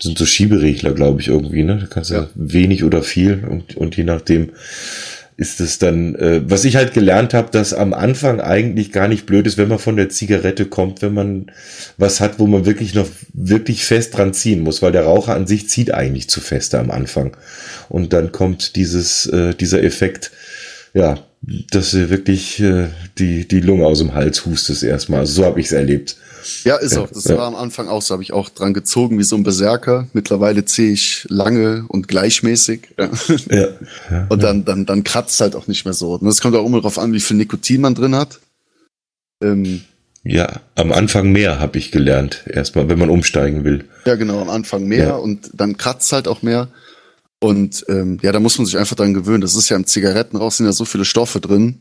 [0.00, 1.76] sind so Schieberegler, glaube ich, irgendwie, ne?
[1.76, 2.22] Du kannst ja.
[2.22, 4.50] ja wenig oder viel und, und je nachdem
[5.36, 9.26] ist es dann, äh, was ich halt gelernt habe, dass am Anfang eigentlich gar nicht
[9.26, 11.46] blöd ist, wenn man von der Zigarette kommt, wenn man
[11.98, 15.48] was hat, wo man wirklich noch wirklich fest dran ziehen muss, weil der Raucher an
[15.48, 17.36] sich zieht eigentlich zu feste am Anfang.
[17.88, 20.30] Und dann kommt dieses, äh, dieser Effekt,
[20.92, 21.18] ja,
[21.70, 22.86] dass du wirklich äh,
[23.18, 25.26] die, die Lunge aus dem Hals hustest erstmal.
[25.26, 26.16] So habe ich es erlebt.
[26.64, 27.08] Ja, ist auch.
[27.08, 27.36] Das ja.
[27.36, 30.06] war am Anfang auch so, habe ich auch dran gezogen wie so ein Berserker.
[30.12, 32.94] Mittlerweile ziehe ich lange und gleichmäßig.
[32.98, 33.10] Ja.
[33.50, 33.68] ja.
[34.10, 36.14] ja und dann, dann, dann kratzt halt auch nicht mehr so.
[36.14, 38.40] Und es kommt auch immer darauf an, wie viel Nikotin man drin hat.
[39.42, 39.82] Ähm,
[40.22, 43.84] ja, am Anfang mehr habe ich gelernt, erstmal, wenn man umsteigen will.
[44.06, 46.68] Ja, genau, am Anfang mehr und dann kratzt halt auch mehr.
[47.40, 49.42] Und ähm, ja, da muss man sich einfach dran gewöhnen.
[49.42, 51.80] Das ist ja im Zigarettenrauch sind ja so viele Stoffe drin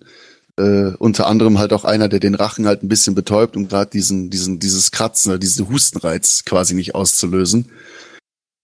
[0.60, 3.92] äh, unter anderem halt auch einer, der den Rachen halt ein bisschen betäubt, um gerade
[3.92, 7.72] diesen, diesen, dieses Kratzen oder diesen Hustenreiz quasi nicht auszulösen.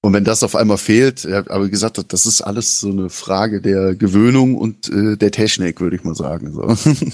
[0.01, 3.61] Und wenn das auf einmal fehlt, aber wie gesagt, das ist alles so eine Frage
[3.61, 6.53] der Gewöhnung und äh, der Technik, würde ich mal sagen.
[6.53, 6.75] So.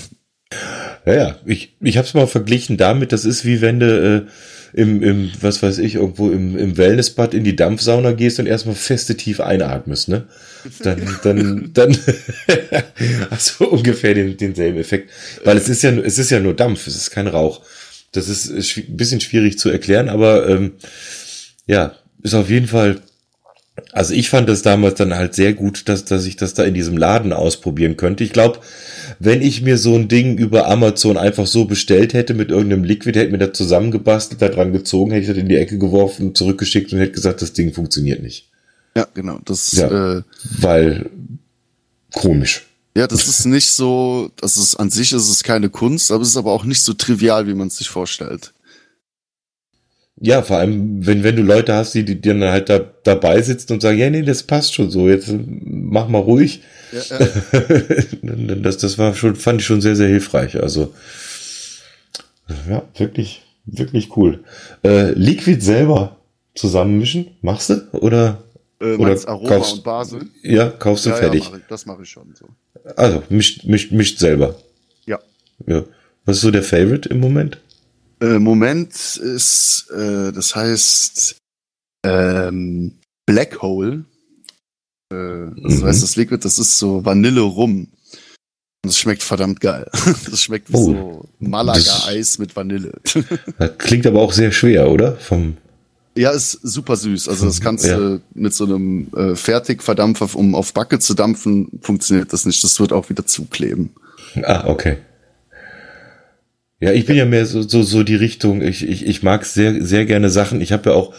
[1.06, 4.32] Ja, ja, ich, ich habe es mal verglichen damit, das ist wie wenn du äh,
[4.76, 8.76] im, im, was weiß ich, irgendwo im, im Wellnessbad in die Dampfsauna gehst und erstmal
[8.76, 10.26] feste tief einatmest, ne?
[10.82, 11.98] dann, dann, dann
[13.32, 15.12] hast du ungefähr den, denselben Effekt.
[15.46, 17.62] Weil es ist ja, es ist ja nur Dampf, es ist kein Rauch.
[18.12, 20.74] Das ist ein bisschen schwierig zu erklären, aber ähm,
[21.68, 23.00] ja, ist auf jeden Fall.
[23.94, 26.74] Also ich fand das damals dann halt sehr gut, dass, dass ich das da in
[26.74, 28.26] diesem Laden ausprobieren könnte.
[28.26, 28.60] Ich glaube,
[29.20, 33.18] wenn ich mir so ein Ding über Amazon einfach so bestellt hätte mit irgendeinem Liquid,
[33.18, 36.94] hätte mir das zusammengebastelt, da dran gezogen, hätte ich das in die Ecke geworfen, zurückgeschickt
[36.94, 38.50] und hätte gesagt, das Ding funktioniert nicht.
[38.96, 39.40] Ja, genau.
[39.44, 40.24] Das, ja, äh,
[40.60, 41.10] weil
[42.14, 42.66] komisch.
[42.98, 46.30] Ja, das ist nicht so, das ist an sich ist es keine Kunst, aber es
[46.30, 48.54] ist aber auch nicht so trivial, wie man es sich vorstellt.
[50.22, 53.74] Ja, vor allem, wenn, wenn du Leute hast, die, die dann halt da, dabei sitzen
[53.74, 56.62] und sagen, ja, nee, das passt schon so, jetzt mach mal ruhig.
[56.92, 58.56] Ja, ja.
[58.56, 60.62] das, das war schon, fand ich schon sehr, sehr hilfreich.
[60.62, 60.94] Also,
[62.70, 64.44] ja, wirklich, wirklich cool.
[64.84, 66.18] Äh, Liquid selber
[66.56, 67.88] zusammenmischen, machst du?
[67.94, 68.44] Oder?
[68.80, 70.30] Äh, Oder Aroma kaufst, und Basel?
[70.44, 71.50] Ja, kaufst du ja, fertig.
[71.50, 72.48] Mach ich, das mache ich schon so.
[72.96, 74.56] Also, mischt, mischt, mischt selber.
[75.06, 75.20] Ja.
[75.66, 75.84] ja.
[76.26, 77.60] Was ist so der Favorite im Moment?
[78.20, 81.38] Äh, Moment ist, äh, das heißt
[82.04, 82.94] ähm,
[83.26, 84.06] Black Hole.
[85.12, 85.84] Äh, das mhm.
[85.86, 87.88] heißt, das Liquid, das ist so Vanille rum.
[88.84, 89.90] Und das schmeckt verdammt geil.
[90.30, 92.94] Das schmeckt wie oh, so Malaga-Eis mit Vanille.
[93.58, 95.16] Das klingt aber auch sehr schwer, oder?
[95.16, 95.58] Vom
[96.18, 97.28] ja, ist super süß.
[97.28, 97.98] Also das kannst ja.
[97.98, 102.64] du mit so einem äh, Fertigverdampfer, um auf Backe zu dampfen, funktioniert das nicht.
[102.64, 103.90] Das wird auch wieder zukleben.
[104.44, 104.98] Ah, okay.
[106.80, 109.46] Ja, ich bin ja, ja mehr so, so, so die Richtung, ich, ich, ich mag
[109.46, 110.62] sehr, sehr gerne Sachen.
[110.62, 111.14] Ich habe ja auch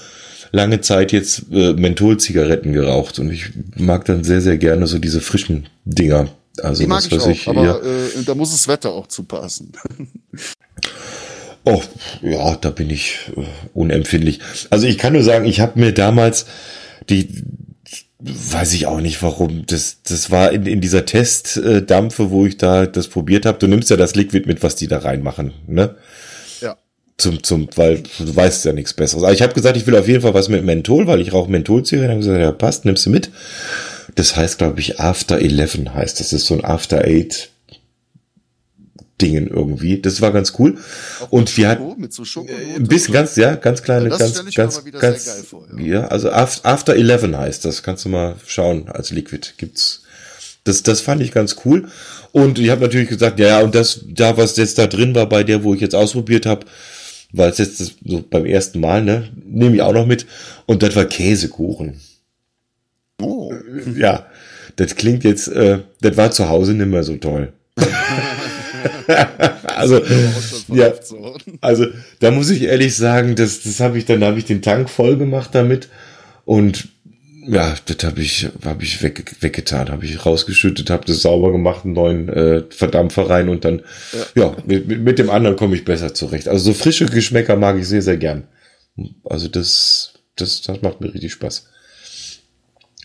[0.56, 5.20] lange Zeit jetzt äh, Mentholzigaretten geraucht und ich mag dann sehr, sehr gerne so diese
[5.20, 6.28] frischen Dinger.
[6.60, 7.76] Also die mag das, ich auch, ich, aber ja.
[7.78, 9.72] äh, da muss das Wetter auch zupassen.
[11.68, 11.82] Oh,
[12.22, 13.40] ja, da bin ich äh,
[13.74, 14.38] unempfindlich.
[14.70, 16.46] Also ich kann nur sagen, ich habe mir damals
[17.10, 17.42] die,
[18.20, 22.86] weiß ich auch nicht warum, das, das war in, in dieser Testdampfe, wo ich da
[22.86, 23.58] das probiert habe.
[23.58, 25.96] Du nimmst ja das Liquid mit, was die da reinmachen, ne?
[27.18, 29.22] Zum, zum, weil du weißt ja nichts Besseres.
[29.22, 31.50] Aber ich habe gesagt, ich will auf jeden Fall was mit Menthol, weil ich rauche
[31.50, 32.10] Mentholzigaretten.
[32.10, 33.30] Dann gesagt, ja, passt, nimmst du mit.
[34.16, 36.20] Das heißt, glaube ich, After Eleven heißt.
[36.20, 37.50] Das ist so ein After Eight
[39.20, 40.00] Dingen irgendwie.
[40.00, 40.76] Das war ganz cool.
[41.20, 42.22] Auch und wir hatten mit so
[42.76, 45.84] ein bisschen ganz, ja, ganz kleine, ja, ganz, ganz, ganz, vor, ja.
[45.84, 46.06] ja.
[46.08, 47.82] also After Eleven heißt das.
[47.82, 50.02] Kannst du mal schauen als Liquid gibt's.
[50.64, 51.88] Das, das fand ich ganz cool.
[52.32, 55.28] Und ich habe natürlich gesagt, ja, ja, und das, da was jetzt da drin war
[55.28, 56.66] bei der, wo ich jetzt ausprobiert habe,
[57.36, 60.26] weil es jetzt das, so beim ersten Mal, ne, nehme ich auch noch mit.
[60.66, 62.00] Und das war Käsekuchen.
[63.20, 63.52] Oh.
[63.96, 64.26] Ja,
[64.76, 67.52] das klingt jetzt, äh, das war zu Hause nicht mehr so toll.
[69.64, 70.00] also,
[70.68, 70.92] ja,
[71.60, 71.86] also
[72.20, 75.16] da muss ich ehrlich sagen, das, das habe ich dann, habe ich den Tank voll
[75.16, 75.88] gemacht damit
[76.44, 76.88] und
[77.46, 81.84] ja, das habe ich, hab ich weg, weggetan, habe ich rausgeschüttet, habe das sauber gemacht,
[81.84, 83.82] einen neuen äh, Verdampfer rein und dann,
[84.34, 86.48] ja, ja mit, mit dem anderen komme ich besser zurecht.
[86.48, 88.48] Also so frische Geschmäcker mag ich sehr, sehr gern.
[89.24, 91.66] Also das, das, das macht mir richtig Spaß.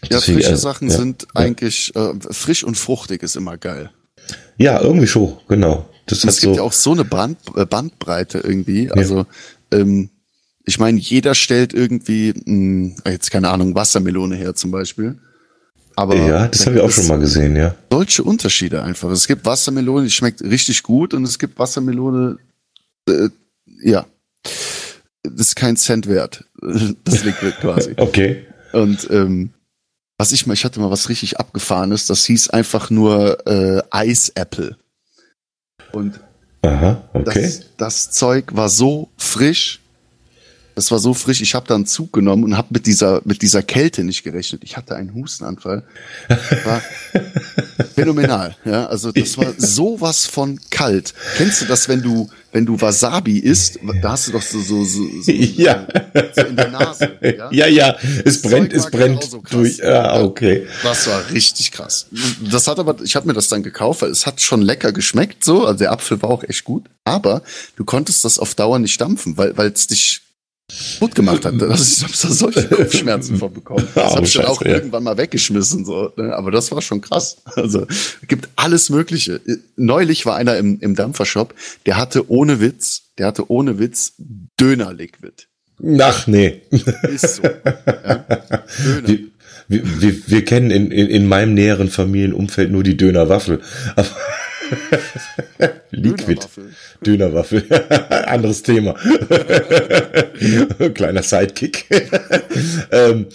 [0.04, 1.42] Ja, Deswegen, frische äh, Sachen ja, sind ja.
[1.42, 3.92] eigentlich, äh, frisch und fruchtig ist immer geil.
[4.58, 5.90] Ja, irgendwie schon, genau.
[6.08, 8.92] Das es gibt so ja auch so eine Band, äh, Bandbreite irgendwie.
[8.92, 9.26] Also
[9.72, 10.10] ähm,
[10.72, 15.20] ich meine, jeder stellt irgendwie, mh, hm, jetzt keine Ahnung, Wassermelone her zum Beispiel.
[15.98, 17.76] Aber ja, das haben wir auch schon mal gesehen, ja.
[17.92, 19.10] Solche Unterschiede einfach.
[19.10, 22.38] Es gibt Wassermelone, die schmeckt richtig gut und es gibt Wassermelone,
[23.10, 23.28] äh,
[23.84, 24.06] ja,
[25.24, 26.46] das ist kein Cent wert.
[27.04, 27.94] Das Liquid quasi.
[27.98, 28.46] okay.
[28.72, 29.50] Und ähm,
[30.18, 34.32] was ich mal, ich hatte mal was richtig abgefahrenes, das hieß einfach nur äh, Ice
[34.36, 34.78] Apple.
[35.92, 36.22] Und
[36.62, 37.42] Aha, okay.
[37.42, 39.81] das, das Zeug war so frisch,
[40.76, 43.42] das war so frisch, ich habe da einen Zug genommen und habe mit dieser, mit
[43.42, 44.64] dieser Kälte nicht gerechnet.
[44.64, 45.84] Ich hatte einen Hustenanfall.
[46.66, 46.82] War
[47.96, 48.56] phänomenal.
[48.66, 51.14] Ja, also das war sowas von kalt.
[51.38, 54.84] Kennst du das, wenn du, wenn du Wasabi isst, da hast du doch so, so,
[54.84, 55.88] so, so, Ja.
[56.36, 57.12] so in der Nase.
[57.22, 59.84] Ja, Ja, ja, es Das brennt, es brennt durch.
[59.86, 60.68] Ah, okay.
[60.84, 62.08] Das war richtig krass.
[62.50, 65.44] Das hat aber, ich habe mir das dann gekauft, weil es hat schon lecker geschmeckt,
[65.44, 65.66] so.
[65.66, 66.86] Also der Apfel war auch echt gut.
[67.04, 67.42] Aber
[67.76, 70.22] du konntest das auf Dauer nicht dampfen, weil weil es dich
[71.00, 71.62] gut gemacht hat.
[71.62, 73.88] Das ist, ich hab da solche Kopfschmerzen von bekommen.
[73.96, 74.72] Das habe ich dann auch ja.
[74.72, 76.12] irgendwann mal weggeschmissen, so.
[76.16, 76.36] ne?
[76.36, 77.38] Aber das war schon krass.
[77.56, 77.86] Also
[78.28, 79.42] gibt alles Mögliche.
[79.76, 81.54] Neulich war einer im, im Dampfershop,
[81.86, 84.14] der hatte ohne Witz, der hatte ohne Witz
[84.60, 85.48] Döner-Liquid.
[86.00, 86.62] Ach, nee.
[86.70, 87.44] Ist so.
[87.44, 88.26] Ja?
[88.84, 89.08] Döner.
[89.08, 89.20] Wir,
[89.68, 93.62] wir, wir, wir kennen in, in, in meinem näheren Familienumfeld nur die Dönerwaffel.
[93.96, 94.08] Aber
[95.92, 96.40] Liquid.
[97.06, 97.62] Dönerwaffel.
[97.70, 97.70] Dönerwaffel.
[98.28, 98.94] Anderes Thema.
[100.94, 101.86] Kleiner Sidekick.
[102.92, 103.28] ähm,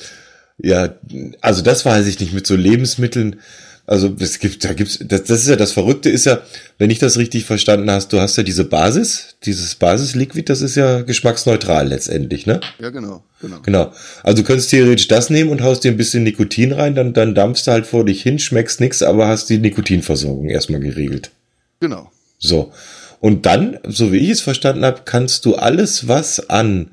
[0.59, 0.95] ja,
[1.41, 3.41] also das weiß ich nicht mit so Lebensmitteln.
[3.87, 6.41] Also es gibt, da gibt's, das, das ist ja das Verrückte ist ja,
[6.77, 10.75] wenn ich das richtig verstanden hast, du hast ja diese Basis, dieses Basisliquid, das ist
[10.75, 12.61] ja geschmacksneutral letztendlich, ne?
[12.81, 13.61] Ja, genau, genau.
[13.63, 13.93] Genau.
[14.25, 17.37] Also du könntest theoretisch das nehmen und haust dir ein bisschen Nikotin rein, dann, dann
[17.37, 21.31] dampfst du halt vor dich hin, schmeckst nix, aber hast die Nikotinversorgung erstmal geregelt.
[21.79, 22.11] Genau.
[22.39, 22.73] So.
[23.21, 26.91] Und dann, so wie ich es verstanden habe, kannst du alles, was an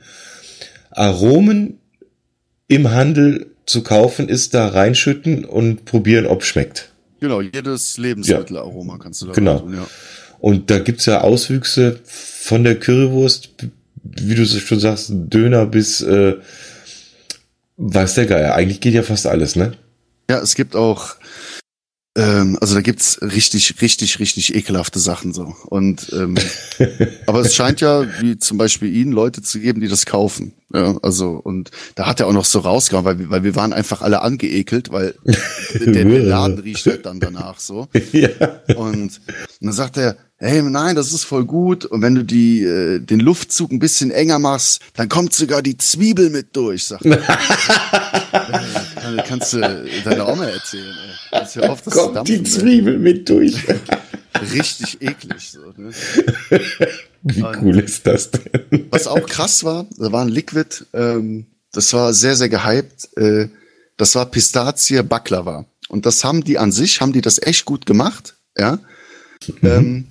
[0.91, 1.79] Aromen
[2.67, 6.89] im Handel zu kaufen ist, da reinschütten und probieren, ob schmeckt.
[7.19, 9.60] Genau, jedes Lebensmittelaroma kannst du da Genau.
[9.60, 9.88] tun, ja.
[10.39, 13.49] Und da gibt's ja Auswüchse von der Currywurst,
[14.04, 16.34] wie du schon sagst, Döner bis äh,
[17.78, 18.54] weiß der Geier.
[18.56, 19.73] Eigentlich geht ja fast alles, ne?
[20.30, 21.15] Ja, es gibt auch,
[22.15, 25.56] ähm, also da gibt's richtig, richtig, richtig ekelhafte Sachen so.
[25.65, 26.36] Und ähm,
[27.26, 30.54] aber es scheint ja, wie zum Beispiel ihn, Leute zu geben, die das kaufen.
[30.73, 33.73] Ja, also und da hat er auch noch so rausgehauen, weil, wir- weil wir waren
[33.73, 35.15] einfach alle angeekelt, weil
[35.73, 37.88] der, der Laden riecht halt dann danach so.
[38.12, 38.30] ja.
[38.76, 39.19] Und
[39.62, 41.86] dann sagt er, hey, nein, das ist voll gut.
[41.86, 45.78] Und wenn du die, äh, den Luftzug ein bisschen enger machst, dann kommt sogar die
[45.78, 47.21] Zwiebel mit durch, sagt er.
[49.03, 49.59] Kann, kannst du
[50.05, 51.39] deiner Oma erzählen, ey.
[51.39, 53.55] Kannst das zu Kommt die Zwiebel mit durch.
[54.53, 55.51] Richtig eklig.
[55.51, 55.91] So, ne?
[57.23, 58.87] Wie cool ist das denn?
[58.89, 63.09] Was auch krass war, da war ein Liquid, ähm, das war sehr, sehr gehypt.
[63.17, 63.49] Äh,
[63.97, 65.65] das war Pistazie Baklava.
[65.89, 68.79] Und das haben die an sich, haben die das echt gut gemacht, ja.
[69.61, 70.07] Ähm,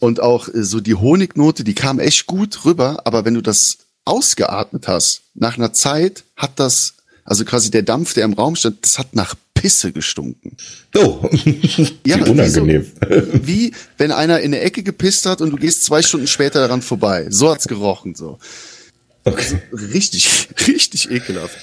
[0.00, 3.78] und auch äh, so die Honignote, die kam echt gut rüber, aber wenn du das
[4.04, 6.93] ausgeatmet hast, nach einer Zeit hat das,
[7.24, 10.56] also quasi der Dampf, der im Raum stand, das hat nach Pisse gestunken.
[10.96, 11.28] Oh,
[12.06, 12.86] Ja, wie unangenehm.
[13.42, 16.82] Wie wenn einer in der Ecke gepisst hat und du gehst zwei Stunden später daran
[16.82, 17.26] vorbei.
[17.30, 18.38] So hat's gerochen, so.
[19.24, 19.62] Okay.
[19.72, 21.56] Richtig, richtig ekelhaft.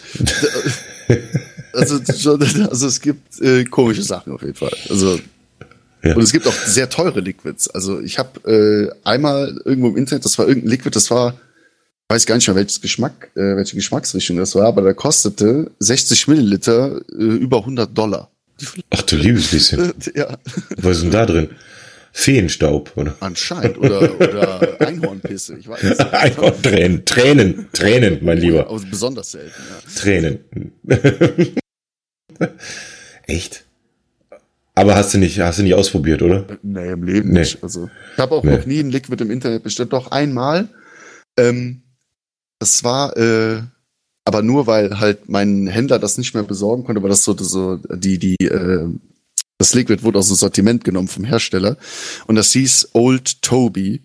[1.73, 1.99] Also,
[2.69, 4.75] also es gibt äh, komische Sachen auf jeden Fall.
[4.89, 5.19] Also
[6.03, 6.15] Ja.
[6.15, 7.69] und es gibt auch sehr teure Liquids.
[7.69, 11.39] Also ich habe äh, einmal irgendwo im Internet, das war irgendein Liquid, das war,
[12.11, 16.27] weiß gar nicht mehr welches Geschmack, äh, welche Geschmacksrichtung das war, aber da kostete 60
[16.27, 18.29] Milliliter äh, über 100 Dollar.
[18.89, 19.93] Ach du liebes bisschen.
[20.15, 20.37] ja,
[20.77, 21.49] Was ist denn da drin?
[22.13, 23.15] Feenstaub, oder?
[23.21, 25.81] anscheinend oder oder Einhornpisse, ich weiß.
[25.81, 25.99] nicht.
[26.13, 28.67] Einfach Tränen, Tränen, Tränen, mein Lieber.
[28.67, 29.53] Aber besonders selten.
[29.69, 30.01] Ja.
[30.01, 30.39] Tränen.
[33.27, 33.63] Echt?
[34.75, 36.45] Aber hast du nicht, hast du nicht ausprobiert, oder?
[36.63, 37.39] Nee, im Leben Nee.
[37.39, 37.63] nicht.
[37.63, 38.57] Also, ich habe auch Nee.
[38.57, 39.93] noch nie ein Liquid im Internet bestellt.
[39.93, 40.67] Doch einmal.
[41.37, 41.81] Ähm,
[42.61, 43.63] das war äh,
[44.23, 47.77] aber nur, weil halt mein Händler das nicht mehr besorgen konnte, weil das so, so
[47.77, 48.85] die, die, äh,
[49.57, 51.75] das Liquid wurde aus dem Sortiment genommen vom Hersteller.
[52.27, 54.01] Und das hieß Old Toby.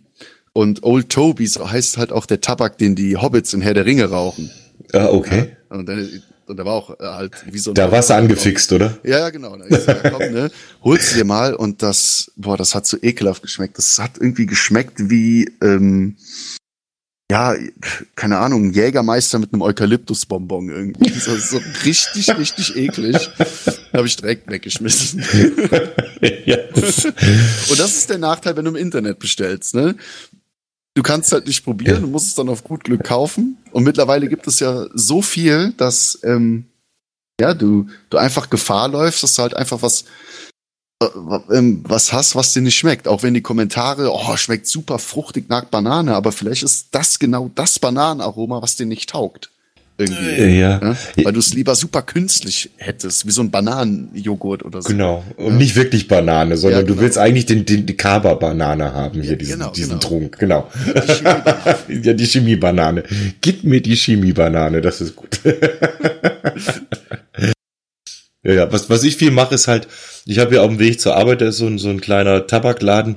[0.55, 3.85] Und Old Toby so heißt halt auch der Tabak, den die Hobbits in Herr der
[3.85, 4.51] Ringe rauchen.
[4.95, 5.55] Ah, okay.
[5.69, 6.09] Und, dann,
[6.47, 8.99] und da war auch äh, halt wie so ein Da warst du angefixt, oder?
[9.05, 9.55] ja, ja, genau.
[9.57, 10.51] Da sag, ja, komm, ne,
[10.83, 13.77] hol's dir mal und das, boah, das hat so ekelhaft geschmeckt.
[13.77, 16.17] Das hat irgendwie geschmeckt wie, ähm,
[17.31, 17.55] ja,
[18.15, 21.09] keine Ahnung, ein Jägermeister mit einem Eukalyptusbonbon irgendwie.
[21.13, 23.31] Ist so richtig, richtig eklig.
[23.93, 25.21] Habe ich direkt weggeschmissen.
[26.45, 26.57] ja.
[26.75, 29.97] das- Und das ist der Nachteil, wenn du im Internet bestellst, ne?
[30.95, 33.59] Du kannst halt nicht probieren, du musst es dann auf gut Glück kaufen.
[33.73, 36.65] Und mittlerweile gibt es ja so viel, dass ähm,
[37.39, 40.05] ja du du einfach Gefahr läufst, dass du halt einfach was
[40.99, 43.07] was hast, was dir nicht schmeckt.
[43.07, 47.51] Auch wenn die Kommentare, oh, schmeckt super fruchtig nach Banane, aber vielleicht ist das genau
[47.55, 49.51] das Bananenaroma, was dir nicht taugt.
[49.99, 50.25] irgendwie.
[50.25, 50.79] Äh, ja.
[50.79, 50.97] Ne?
[51.23, 54.89] Weil du es lieber super künstlich hättest, wie so ein Bananenjoghurt oder so.
[54.89, 55.23] Genau.
[55.37, 55.59] Und ja.
[55.59, 56.97] nicht wirklich Banane, sondern Ja, genau.
[56.97, 60.01] du willst eigentlich den, den, die Kaba-Banane haben, hier, Ja, diesen, genau, diesen genau.
[60.01, 60.39] Trunk.
[60.39, 60.71] Genau.
[61.89, 63.05] Die ja, die Chemiebanane.
[63.43, 65.41] Gib mir die Chemiebanane, das ist gut.
[68.47, 69.89] ja, ja, was, was ich viel mache, ist halt,
[70.25, 72.47] ich habe ja auf dem Weg zur Arbeit, da ist so ein, so ein kleiner
[72.47, 73.17] Tabakladen.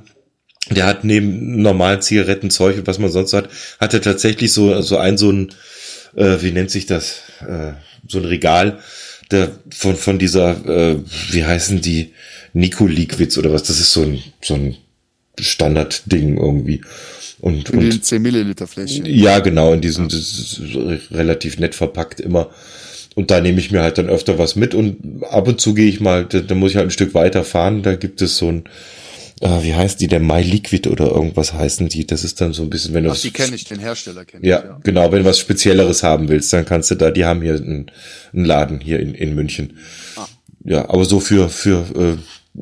[0.71, 4.81] Der hat neben normalen Zigaretten, Zeug und was man sonst hat, hat er tatsächlich so,
[4.81, 5.49] so ein, so ein,
[6.15, 7.73] äh, wie nennt sich das, äh,
[8.07, 8.79] so ein Regal,
[9.29, 10.97] der von, von dieser, äh,
[11.31, 12.13] wie heißen die,
[12.53, 14.77] Nico Liquids oder was, das ist so ein, so ein
[15.39, 16.81] Standardding irgendwie.
[17.39, 19.05] Und, In und den 10 Milliliter Fläschchen.
[19.05, 20.61] ja, genau, in diesem, das ist
[21.11, 22.49] relativ nett verpackt immer.
[23.19, 25.89] Und da nehme ich mir halt dann öfter was mit und ab und zu gehe
[25.89, 28.47] ich mal, da, da muss ich halt ein Stück weiter fahren, da gibt es so
[28.47, 28.63] ein,
[29.41, 32.63] äh, wie heißt die, der My Liquid oder irgendwas heißen die, das ist dann so
[32.63, 34.63] ein bisschen, wenn du Ach, die kenne ich, den Hersteller kenne ja, ich.
[34.63, 34.79] Ja.
[34.83, 37.91] genau, wenn du was Spezielleres haben willst, dann kannst du da, die haben hier einen,
[38.31, 39.79] einen Laden hier in, in München.
[40.15, 40.25] Ah.
[40.63, 42.17] Ja, aber so für, für
[42.57, 42.61] äh,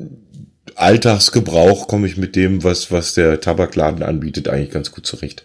[0.74, 5.44] Alltagsgebrauch komme ich mit dem, was, was der Tabakladen anbietet, eigentlich ganz gut zurecht.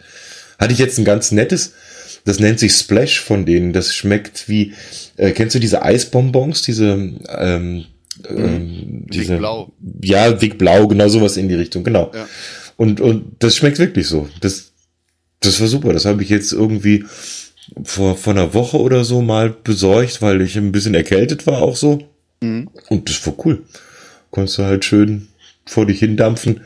[0.58, 1.74] Hatte ich jetzt ein ganz nettes,
[2.26, 4.74] das nennt sich Splash von denen, das schmeckt wie,
[5.18, 7.86] äh, kennst du diese Eisbonbons, diese, ähm,
[8.30, 9.72] ähm, diese, Blau.
[10.02, 12.12] ja, Big Blau, genau sowas in die Richtung, genau.
[12.14, 12.28] Ja.
[12.78, 14.30] Und, und das schmeckt wirklich so.
[14.42, 14.72] Das,
[15.40, 15.94] das war super.
[15.94, 17.06] Das habe ich jetzt irgendwie
[17.84, 21.76] vor, vor einer Woche oder so mal besorgt, weil ich ein bisschen erkältet war auch
[21.76, 22.00] so.
[22.42, 22.70] Mhm.
[22.90, 23.64] Und das war cool.
[24.32, 25.28] Konntest du halt schön
[25.66, 26.62] vor dich hindampfen.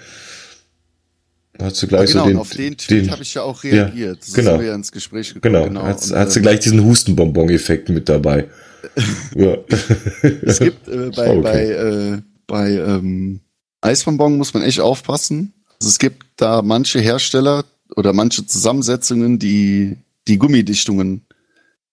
[1.60, 4.24] Hast du Ja, gleich genau, so den, auf den Tweet habe ich ja auch reagiert.
[4.24, 4.52] so genau.
[4.52, 5.64] sind wir ja ins Gespräch gekommen.
[5.66, 8.48] genau, hast, und, hast du ähm, gleich diesen Hustenbonbon-Effekt mit dabei.
[9.36, 9.58] ja.
[10.42, 11.42] Es gibt äh, bei, Okay.
[11.42, 13.40] bei, äh, bei ähm,
[13.82, 15.54] Eisbonbon muss man echt aufpassen.
[15.80, 17.66] Also es gibt da manche Hersteller
[17.96, 21.22] oder manche Zusammensetzungen, die die Gummidichtungen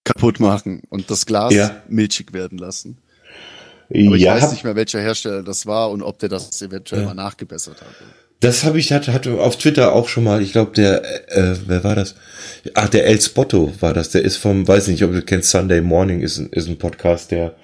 [0.03, 1.81] kaputt machen und das Glas Ja.
[1.87, 2.97] milchig werden lassen.
[3.89, 7.01] Aber ich ja, weiß nicht mehr, welcher Hersteller das war und ob der das eventuell
[7.01, 7.07] Ja.
[7.07, 7.87] mal nachgebessert hat.
[8.41, 10.41] Das habe ich hatte, hatte auf Twitter auch schon mal.
[10.41, 12.15] Ich glaube, der, äh, wer war das?
[12.73, 14.09] Ach, der El Spotto war das.
[14.11, 17.31] Der ist vom, weiß nicht, ob du kennst, Sunday Morning ist ein, ist ein Podcast,
[17.31, 17.55] der,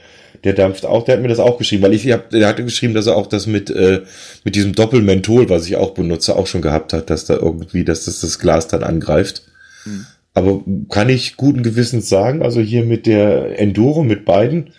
[0.43, 1.03] der dampft auch.
[1.03, 3.27] Der hat mir das auch geschrieben, weil ich hab, der hatte geschrieben, dass er auch
[3.27, 4.01] das mit, äh,
[4.43, 8.05] mit diesem Doppelmenthol, was ich auch benutze, auch schon gehabt hat, dass da irgendwie, dass
[8.05, 9.43] das das Glas dann angreift.
[9.83, 10.05] Hm.
[10.33, 14.71] Aber kann ich guten Gewissens sagen, also hier mit der Enduro, mit beiden,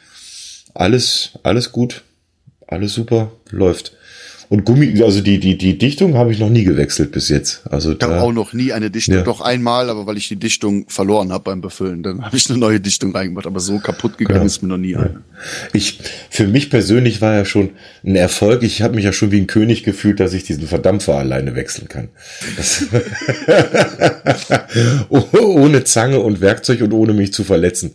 [0.73, 2.03] alles, alles gut,
[2.67, 3.93] alles super, läuft.
[4.53, 7.63] Und Gummi, also die, die, die Dichtung habe ich noch nie gewechselt bis jetzt.
[7.71, 9.23] Also Ich habe da, auch noch nie eine Dichtung, Ja.
[9.23, 12.59] doch einmal, aber weil ich die Dichtung verloren habe beim Befüllen, dann habe ich eine
[12.59, 14.47] neue Dichtung reingemacht, aber so kaputt gegangen Genau.
[14.47, 15.23] ist mir noch nie eine.
[15.73, 17.71] ich, für mich persönlich war ja schon
[18.05, 18.63] ein Erfolg.
[18.63, 21.89] Ich habe mich ja schon wie ein König gefühlt, dass ich diesen Verdampfer alleine wechseln
[21.89, 22.11] kann.
[25.09, 27.93] Oh, ohne Zange und Werkzeug und ohne mich zu verletzen.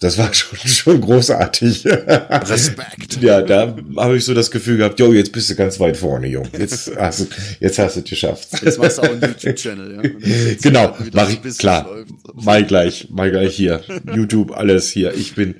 [0.00, 1.84] Das war schon, schon großartig.
[1.86, 3.22] Respekt.
[3.22, 6.26] Ja, da habe ich so das Gefühl gehabt, jo, jetzt bist du ganz weit vorne,
[6.26, 6.48] Jung.
[6.58, 7.26] Jetzt hast du,
[7.60, 8.48] jetzt hast du es geschafft.
[8.62, 10.54] Jetzt machst du auch einen YouTube-Channel, ja?
[10.62, 11.86] Genau, mach ich, klar.
[11.86, 12.44] läuft.
[12.44, 13.82] Mal gleich, mal gleich hier.
[14.14, 15.14] YouTube, alles hier.
[15.14, 15.56] Ich bin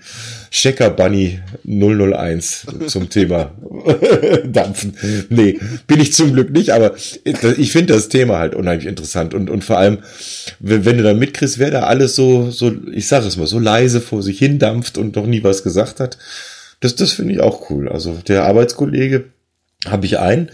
[0.51, 3.53] Checker Bunny 001 zum Thema
[4.47, 4.97] Dampfen.
[5.29, 9.51] Nee, bin ich zum Glück nicht, aber ich finde das Thema halt unheimlich interessant und,
[9.51, 9.99] und vor allem,
[10.61, 14.01] wenn, du da mitkriegst, wer da alles so, so, ich sag es mal, so leise
[14.01, 16.19] vor sich hin dampft und noch nie was gesagt hat,
[16.81, 17.89] das, das finde ich auch cool.
[17.89, 19.25] Also der Arbeitskollege
[19.87, 20.51] habe ich einen,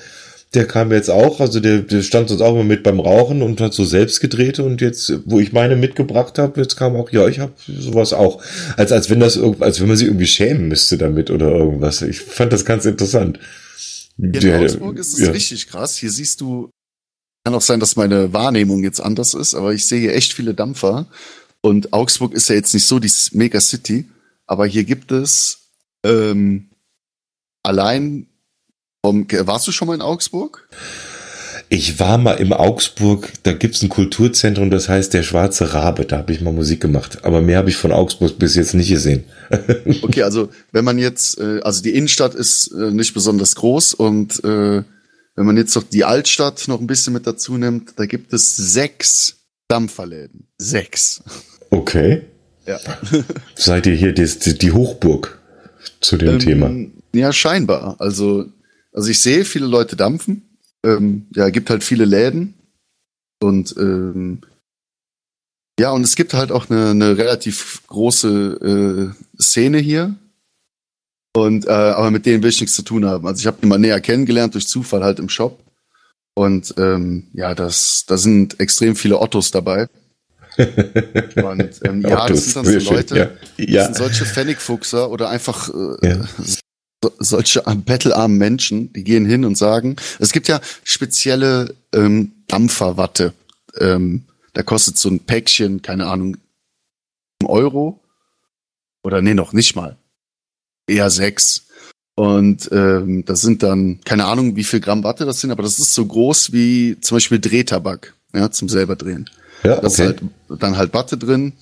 [0.55, 3.61] der kam jetzt auch, also der, der stand sonst auch immer mit beim Rauchen und
[3.61, 7.27] hat so selbst gedreht und jetzt, wo ich meine mitgebracht habe, jetzt kam auch, ja,
[7.27, 8.43] ich habe sowas auch.
[8.77, 12.03] Als, als wenn das als wenn man sich irgendwie schämen müsste damit oder irgendwas.
[12.03, 13.39] Ich fand das ganz interessant.
[14.19, 15.31] In Der- Augsburg ist es ja.
[15.31, 15.97] richtig krass.
[15.97, 16.69] Hier siehst du,
[17.45, 20.53] kann auch sein, dass meine Wahrnehmung jetzt anders ist, aber ich sehe hier echt viele
[20.53, 21.07] Dampfer.
[21.63, 24.07] Und Augsburg ist ja jetzt nicht so die Mega-City,
[24.47, 25.69] aber hier gibt es
[26.05, 26.69] ähm,
[27.63, 28.27] allein
[29.03, 30.69] vom, warst du schon mal in Augsburg?
[31.69, 36.19] Ich war mal im Augsburg, da gibt's ein Kulturzentrum, das heißt der Schwarze Rabe, da
[36.19, 37.25] habe ich mal Musik gemacht.
[37.25, 39.25] Aber mehr habe ich von Augsburg bis jetzt nicht gesehen.
[40.03, 44.43] Okay, also wenn man jetzt, äh, also die Innenstadt ist äh, nicht besonders groß und
[44.45, 44.83] äh,
[45.35, 48.57] wenn man jetzt noch die Altstadt noch ein bisschen mit dazu nimmt, da gibt es
[48.57, 49.37] sechs
[49.69, 50.49] Dampferläden.
[50.59, 51.23] Sechs.
[51.71, 52.23] Okay.
[52.67, 52.79] Ja.
[53.55, 54.27] Seid ihr hier die,
[54.59, 55.39] die Hochburg
[56.01, 56.67] zu dem Thema?
[56.67, 57.97] Ähm, Ja, scheinbar.
[57.99, 58.47] Also,
[58.93, 60.59] also ich sehe viele Leute dampfen.
[60.85, 62.55] Ähm, ja, gibt halt viele Läden.
[63.41, 64.43] Und ähm,
[65.79, 70.15] ja, und es gibt halt auch eine, eine relativ große äh, Szene hier.
[71.35, 73.27] Und äh, aber mit denen will ich nichts zu tun haben.
[73.27, 75.59] Also ich habe die mal näher kennengelernt durch Zufall halt im Shop.
[76.35, 79.89] Und ähm, ja, das, da sind extrem viele Ottos dabei.
[80.57, 83.65] Und ähm, ja, das sind dann so Leute, ja.
[83.65, 83.79] Ja.
[83.79, 86.29] das sind solche Pfennigfuchser oder einfach äh, ja.
[87.03, 93.35] So, solche bettelarmen Menschen, die gehen hin und sagen, es gibt ja spezielle ähm, Dampferwatte.
[93.79, 96.37] Ähm, da kostet so ein Päckchen, keine Ahnung,
[97.45, 98.01] Euro.
[99.03, 99.97] Oder nee, noch nicht mal.
[100.87, 101.67] Eher sechs.
[102.15, 105.79] Und ähm, das sind dann, keine Ahnung, wie viel Gramm Watte das sind, aber das
[105.79, 109.31] ist so groß wie zum Beispiel Drehtabak, ja, zum selber drehen.
[109.65, 109.83] Ja, okay.
[109.83, 111.55] Das ist halt, dann halt Watte drin.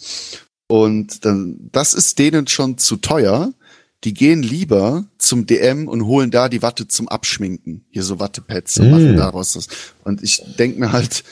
[0.67, 3.53] Und dann, das ist denen schon zu teuer.
[4.05, 7.85] Die gehen lieber zum DM und holen da die Watte zum Abschminken.
[7.91, 8.91] Hier so Wattepads und mm.
[8.91, 9.69] machen daraus das.
[10.05, 11.23] Und ich denk mir halt,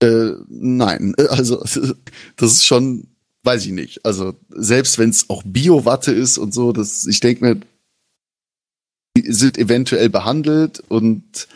[0.00, 1.56] äh, nein, also
[2.36, 3.08] das ist schon,
[3.42, 4.04] weiß ich nicht.
[4.04, 7.60] Also selbst wenn es auch Bio-Watte ist und so, das, ich denk mir,
[9.16, 11.48] die sind eventuell behandelt und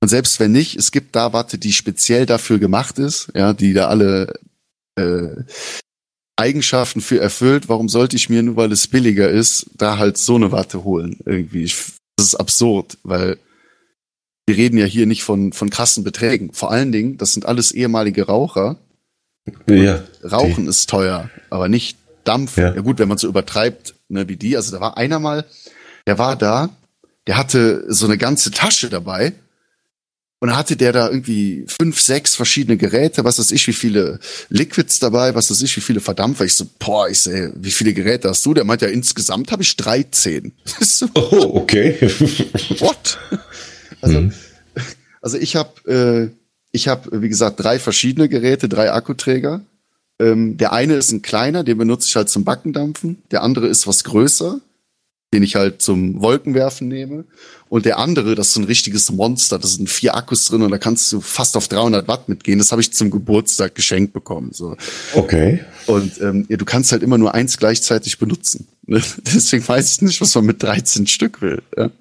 [0.00, 3.72] und selbst wenn nicht, es gibt da Watte, die speziell dafür gemacht ist, ja, die
[3.72, 4.32] da alle
[4.94, 5.42] äh,
[6.38, 7.68] Eigenschaften für erfüllt.
[7.68, 11.18] Warum sollte ich mir, nur weil es billiger ist, da halt so eine Watte holen?
[11.24, 11.64] Irgendwie.
[11.64, 11.76] Ich,
[12.16, 13.38] das ist absurd, weil
[14.46, 16.52] wir reden ja hier nicht von, von krassen Beträgen.
[16.54, 18.76] Vor allen Dingen, das sind alles ehemalige Raucher.
[19.68, 20.02] Ja.
[20.22, 20.70] Rauchen die.
[20.70, 22.56] ist teuer, aber nicht Dampf.
[22.56, 22.74] Ja.
[22.74, 24.56] ja gut, wenn man so übertreibt, ne, wie die.
[24.56, 25.44] Also da war einer mal,
[26.06, 26.70] der war da,
[27.26, 29.32] der hatte so eine ganze Tasche dabei
[30.40, 35.00] und hatte der da irgendwie fünf, sechs verschiedene Geräte, was weiß ich, wie viele Liquids
[35.00, 36.44] dabei, was weiß ich, wie viele Verdampfer.
[36.44, 38.54] Ich so, boah, ich sehe, wie viele Geräte hast du?
[38.54, 40.52] Der meint ja, insgesamt habe ich 13.
[40.80, 41.96] so, oh, okay.
[42.78, 43.18] What?
[44.00, 44.32] Also, mhm.
[45.20, 46.36] also ich habe, äh,
[46.70, 49.62] ich habe, wie gesagt, drei verschiedene Geräte, drei Akkuträger.
[50.20, 53.22] Ähm, der eine ist ein kleiner, den benutze ich halt zum Backendampfen.
[53.30, 54.60] Der andere ist was größer
[55.32, 57.24] den ich halt zum Wolkenwerfen nehme.
[57.68, 59.58] Und der andere, das ist so ein richtiges Monster.
[59.58, 62.58] Da sind vier Akkus drin und da kannst du fast auf 300 Watt mitgehen.
[62.58, 64.50] Das habe ich zum Geburtstag geschenkt bekommen.
[64.52, 64.76] So.
[65.14, 65.60] Okay.
[65.86, 68.66] Und ähm, ja, du kannst halt immer nur eins gleichzeitig benutzen.
[68.86, 69.02] Ne?
[69.34, 71.62] Deswegen weiß ich nicht, was man mit 13 Stück will.
[71.76, 71.90] Ja?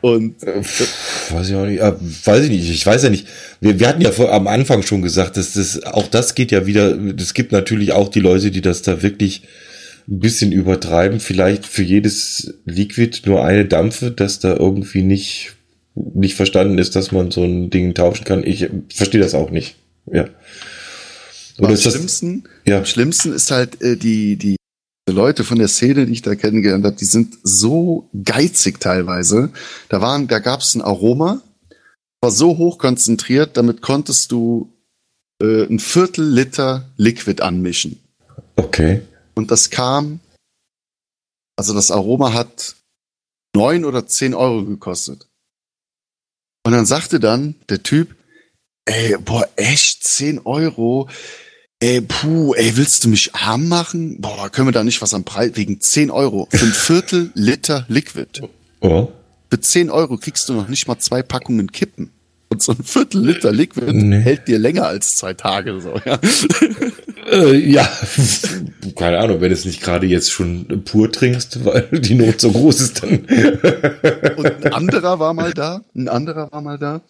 [0.00, 0.62] Und äh,
[1.30, 1.92] weiß ich auch nicht, äh,
[2.24, 3.26] weiß ich nicht, ich weiß ja nicht.
[3.60, 6.66] Wir, wir hatten ja vor, am Anfang schon gesagt, dass das auch das geht ja
[6.66, 6.96] wieder.
[7.18, 9.42] Es gibt natürlich auch die Leute, die das da wirklich
[10.08, 15.56] ein bisschen übertreiben, vielleicht für jedes Liquid nur eine Dampfe, dass da irgendwie nicht,
[15.94, 18.42] nicht verstanden ist, dass man so ein Ding tauschen kann.
[18.42, 19.76] Ich verstehe das auch nicht.
[20.10, 20.28] Ja.
[21.58, 22.78] Oder am schlimmsten, ja.
[22.78, 24.56] am schlimmsten ist halt äh, die, die
[25.10, 29.50] Leute von der Szene, die ich da kennengelernt habe, die sind so geizig teilweise.
[29.88, 31.42] Da waren, da gab es ein Aroma,
[32.20, 34.72] war so hoch konzentriert, damit konntest du
[35.42, 37.98] äh, ein Viertel Liter Liquid anmischen.
[38.56, 39.02] Okay.
[39.38, 40.18] Und das kam,
[41.56, 42.74] also das Aroma hat
[43.54, 45.28] neun oder zehn Euro gekostet.
[46.66, 48.16] Und dann sagte dann der Typ,
[48.84, 51.08] ey, boah, echt zehn Euro?
[51.78, 54.20] Ey, puh, ey, willst du mich arm machen?
[54.20, 56.48] Boah, können wir da nicht was am Preis, wegen zehn Euro.
[56.50, 58.40] Für ein Viertel Liter Liquid.
[58.80, 59.12] Oh.
[59.48, 62.10] Für zehn Euro kriegst du noch nicht mal zwei Packungen Kippen.
[62.50, 64.20] Und so ein Viertel Liter Liquid nee.
[64.20, 66.18] hält dir länger als zwei Tage, so, ja.
[67.30, 67.86] Äh, ja,
[68.96, 72.50] keine Ahnung, wenn du es nicht gerade jetzt schon pur trinkst, weil die Not so
[72.50, 73.18] groß ist, dann.
[74.36, 77.02] Und ein anderer war mal da, ein anderer war mal da,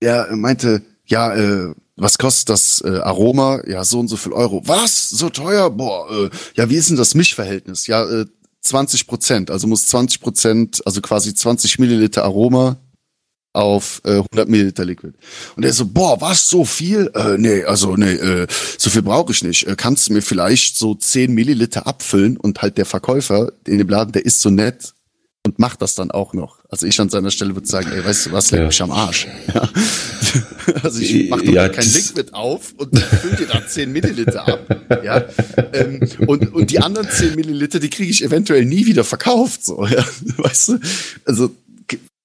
[0.00, 3.60] der meinte, ja, äh, was kostet das äh, Aroma?
[3.66, 4.62] Ja, so und so viel Euro.
[4.66, 5.08] Was?
[5.10, 5.70] So teuer?
[5.70, 7.86] Boah, äh, ja, wie ist denn das Mischverhältnis?
[7.86, 8.26] Ja, äh,
[8.60, 12.78] 20 Prozent, also muss 20 Prozent, also quasi 20 Milliliter Aroma
[13.54, 15.14] auf äh, 100 Milliliter Liquid.
[15.56, 17.10] Und er so, boah, was, so viel?
[17.14, 18.46] Äh, nee, also nee, äh,
[18.78, 19.66] so viel brauche ich nicht.
[19.66, 22.36] Äh, kannst du mir vielleicht so 10 Milliliter abfüllen?
[22.36, 24.92] Und halt der Verkäufer in dem Laden, der ist so nett
[25.46, 26.58] und macht das dann auch noch.
[26.68, 28.66] Also ich an seiner Stelle würde sagen, ey, weißt du was, leck ja.
[28.66, 29.28] mich am Arsch.
[29.54, 29.68] Ja.
[30.82, 35.04] Also ich mach doch ja, kein Liquid auf und fülle dir da 10 Milliliter ab.
[35.04, 35.22] Ja.
[35.74, 39.64] Ähm, und, und die anderen 10 Milliliter, die kriege ich eventuell nie wieder verkauft.
[39.64, 40.02] So, ja.
[40.38, 40.78] Weißt du?
[41.26, 41.50] Also,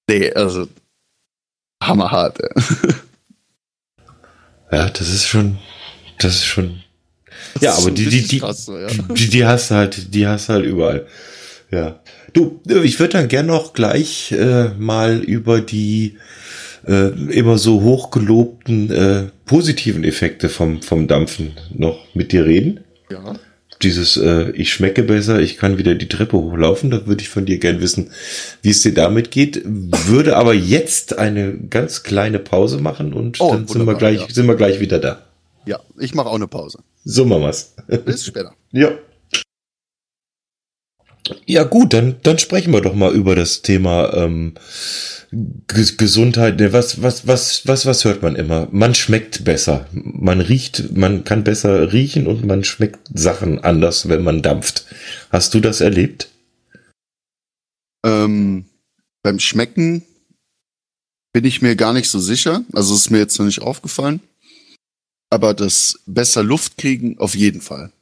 [0.08, 0.66] nee, also
[1.82, 2.38] hammerhart.
[4.72, 4.88] Ja.
[4.88, 5.58] das ist schon,
[6.20, 6.80] das ist schon.
[7.54, 8.86] Das ja, ist aber die, die, die, krass, ja.
[8.86, 11.08] die, die hast halt, die hast halt überall.
[11.72, 12.00] Ja.
[12.34, 16.18] Du, ich würde dann gern noch gleich äh, mal über die
[16.86, 22.84] äh, immer so hochgelobten äh, positiven Effekte vom, vom Dampfen noch mit dir reden.
[23.10, 23.34] Ja
[23.82, 27.46] dieses äh, ich schmecke besser, ich kann wieder die Treppe hochlaufen, da würde ich von
[27.46, 28.10] dir gern wissen,
[28.62, 29.62] wie es dir damit geht.
[29.64, 34.26] Würde aber jetzt eine ganz kleine Pause machen und oh, dann sind wir gleich ja.
[34.28, 35.22] sind wir gleich wieder da.
[35.66, 36.80] Ja, ich mache auch eine Pause.
[37.04, 37.74] So machen wir's.
[38.04, 38.52] Bis später.
[38.72, 38.90] ja.
[41.46, 44.54] Ja gut, dann, dann sprechen wir doch mal über das Thema ähm,
[45.66, 46.58] Gesundheit.
[46.58, 48.68] Ne, was, was, was, was, was hört man immer?
[48.72, 49.86] Man schmeckt besser.
[49.92, 54.86] Man riecht, man kann besser riechen und man schmeckt Sachen anders, wenn man dampft.
[55.30, 56.28] Hast du das erlebt?
[58.04, 58.64] Ähm,
[59.22, 60.02] beim Schmecken
[61.32, 62.64] bin ich mir gar nicht so sicher.
[62.72, 64.20] Also ist mir jetzt noch nicht aufgefallen.
[65.30, 67.92] Aber das besser Luft kriegen auf jeden Fall.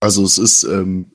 [0.00, 1.12] Also es ist ähm,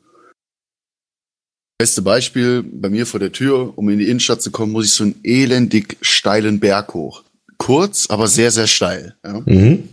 [1.77, 4.93] beste Beispiel bei mir vor der Tür, um in die Innenstadt zu kommen, muss ich
[4.93, 7.23] so einen elendig steilen Berg hoch.
[7.57, 9.15] Kurz, aber sehr, sehr steil.
[9.23, 9.41] Ja?
[9.45, 9.89] Mhm.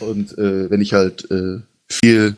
[0.00, 2.36] Und äh, wenn ich halt äh, viel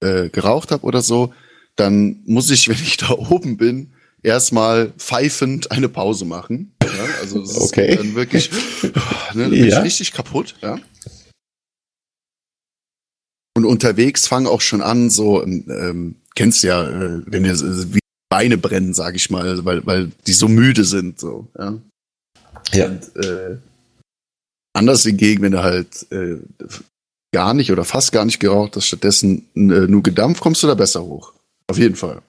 [0.00, 1.32] äh, geraucht habe oder so,
[1.76, 3.90] dann muss ich, wenn ich da oben bin,
[4.22, 6.72] erstmal pfeifend eine Pause machen.
[6.82, 6.88] Ja?
[7.20, 7.90] Also das okay.
[7.90, 8.50] ist dann wirklich,
[9.34, 9.80] ne, bin ja.
[9.80, 10.54] richtig kaputt.
[10.62, 10.78] Ja?
[13.56, 17.58] Und unterwegs fangen auch schon an, so, ähm, kennst ja, äh, wenn dir
[17.92, 17.98] wie
[18.30, 21.74] Beine brennen, sag ich mal, weil, weil die so müde sind, so, ja.
[22.72, 22.86] Ja.
[22.86, 23.56] Und, äh,
[24.72, 26.36] anders hingegen, wenn du halt äh,
[27.32, 30.74] gar nicht oder fast gar nicht geraucht hast, stattdessen äh, nur gedampft, kommst du da
[30.74, 31.32] besser hoch.
[31.66, 32.22] Auf jeden Fall.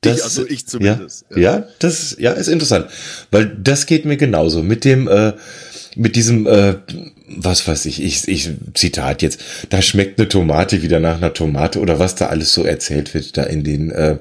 [0.00, 1.26] Das, ich, also ich zumindest.
[1.30, 1.58] Ja, ja.
[1.58, 2.90] ja, das ja, ist interessant,
[3.30, 5.34] weil das geht mir genauso mit dem äh,
[5.96, 6.76] mit diesem, äh,
[7.28, 11.80] was weiß ich, ich, ich, Zitat jetzt, da schmeckt eine Tomate wieder nach einer Tomate
[11.80, 14.18] oder was da alles so erzählt wird, da in den, äh,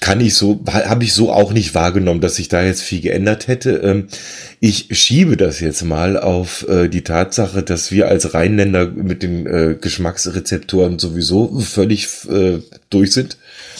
[0.00, 3.48] kann ich so, habe ich so auch nicht wahrgenommen, dass sich da jetzt viel geändert
[3.48, 3.76] hätte.
[3.78, 4.08] Ähm,
[4.60, 9.46] ich schiebe das jetzt mal auf äh, die Tatsache, dass wir als Rheinländer mit den
[9.46, 12.58] äh, Geschmacksrezeptoren sowieso völlig äh,
[12.90, 13.38] durch sind.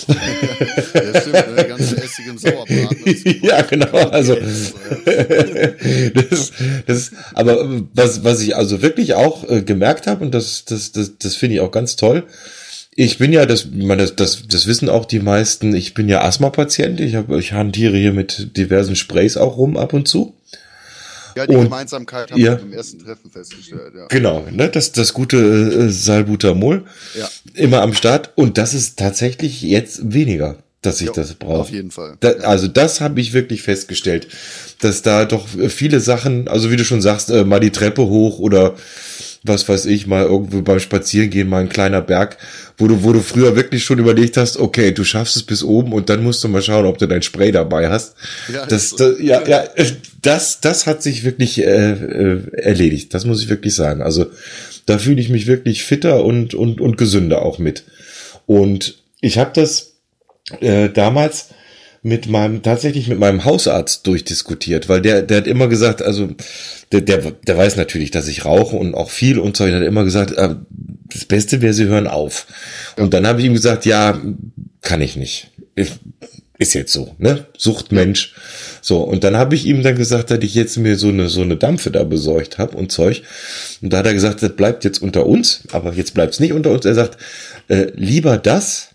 [0.09, 2.97] Ja, stimmt, der ganze Essig im Sauerbraten.
[3.43, 4.37] Ja, genau, also
[6.15, 6.53] das,
[6.87, 11.19] das, aber was, was ich also wirklich auch äh, gemerkt habe und das, das, das,
[11.19, 12.25] das finde ich auch ganz toll,
[12.99, 16.23] ich bin ja, das, man, das, das, das wissen auch die meisten, ich bin ja
[16.23, 16.99] Asthma-Patient.
[17.01, 20.35] Ich, hab, ich hantiere hier mit diversen Sprays auch rum ab und zu.
[21.37, 23.93] Ja, die und, Gemeinsamkeit haben ja, wir beim ersten Treffen festgestellt.
[23.95, 24.07] Ja.
[24.09, 26.85] Genau, ne, das, das gute äh, Salbutamol
[27.15, 27.29] ja.
[27.53, 28.33] immer am Start.
[28.37, 31.61] Und das ist tatsächlich jetzt weniger, dass ich jo, das brauche.
[31.61, 32.17] Auf jeden Fall.
[32.21, 34.29] Da, also das habe ich wirklich festgestellt,
[34.81, 38.39] dass da doch viele Sachen, also wie du schon sagst, äh, mal die Treppe hoch
[38.39, 38.75] oder
[39.47, 42.39] was weiß ich, mal irgendwo beim Spazierengehen mal ein kleiner Berg,
[42.79, 45.93] wo du, wo du früher wirklich schon überlegt hast, okay, du schaffst es bis oben
[45.93, 48.17] und dann musst du mal schauen, ob du dein Spray dabei hast.
[48.53, 49.65] Ja, das, das, ja, ja,
[50.27, 53.15] das, das hat sich wirklich äh, äh, erledigt.
[53.15, 54.03] Das muss ich wirklich sagen.
[54.03, 54.27] Also
[54.85, 57.85] da fühle ich mich wirklich fitter und, und, und gesünder auch mit.
[58.47, 59.95] Und ich habe das
[60.61, 61.51] äh, damals
[62.03, 66.29] mit meinem, tatsächlich mit meinem Hausarzt durchdiskutiert, weil der, der hat immer gesagt, also
[66.93, 69.83] der, der, der weiß natürlich, dass ich rauche und auch viel und so, der hat
[69.83, 70.57] immer gesagt, äh,
[71.07, 72.47] das Beste wäre, sie hören auf.
[72.97, 74.21] Und dann habe ich ihm gesagt, ja,
[74.83, 75.51] kann ich nicht.
[76.59, 77.47] Ist jetzt so, ne?
[77.57, 78.35] Suchtmensch.
[78.87, 81.43] So, und dann habe ich ihm dann gesagt, dass ich jetzt mir so eine so
[81.43, 83.25] eine Dampfe da besorgt habe und Zeug.
[83.83, 86.71] Und da hat er gesagt, das bleibt jetzt unter uns, aber jetzt bleibt's nicht unter
[86.71, 86.85] uns.
[86.85, 87.19] Er sagt,
[87.67, 88.91] äh, lieber das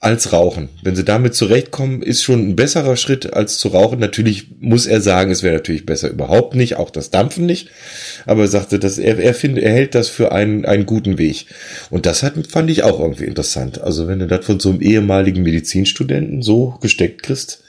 [0.00, 0.70] als Rauchen.
[0.82, 3.98] Wenn sie damit zurechtkommen, ist schon ein besserer Schritt als zu rauchen.
[3.98, 7.68] Natürlich muss er sagen, es wäre natürlich besser überhaupt nicht, auch das Dampfen nicht.
[8.24, 11.44] Aber er sagte, dass er, er findet, er hält das für einen, einen guten Weg.
[11.90, 13.78] Und das hat, fand ich auch irgendwie interessant.
[13.78, 17.62] Also wenn du das von so einem ehemaligen Medizinstudenten so gesteckt kriegst,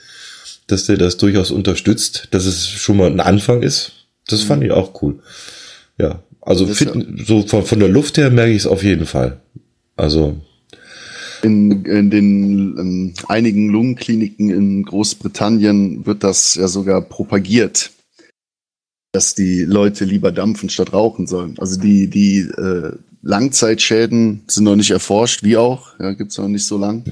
[0.70, 3.92] dass der das durchaus unterstützt, dass es schon mal ein Anfang ist,
[4.28, 5.20] das fand ich auch cool.
[5.98, 6.90] Ja, also fit,
[7.26, 9.40] so von, von der Luft her merke ich es auf jeden Fall.
[9.96, 10.40] Also
[11.42, 17.90] in, in den in einigen Lungenkliniken in Großbritannien wird das ja sogar propagiert,
[19.12, 21.56] dass die Leute lieber dampfen statt rauchen sollen.
[21.58, 22.92] Also die, die äh,
[23.22, 27.04] Langzeitschäden sind noch nicht erforscht, wie auch, ja, gibt's noch nicht so lang.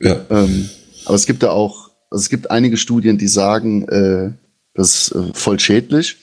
[0.00, 0.20] Ja.
[0.30, 0.68] Ähm,
[1.04, 1.85] aber es gibt da auch,
[2.16, 4.30] also es gibt einige Studien, die sagen, äh,
[4.72, 6.16] das ist äh, voll schädlich.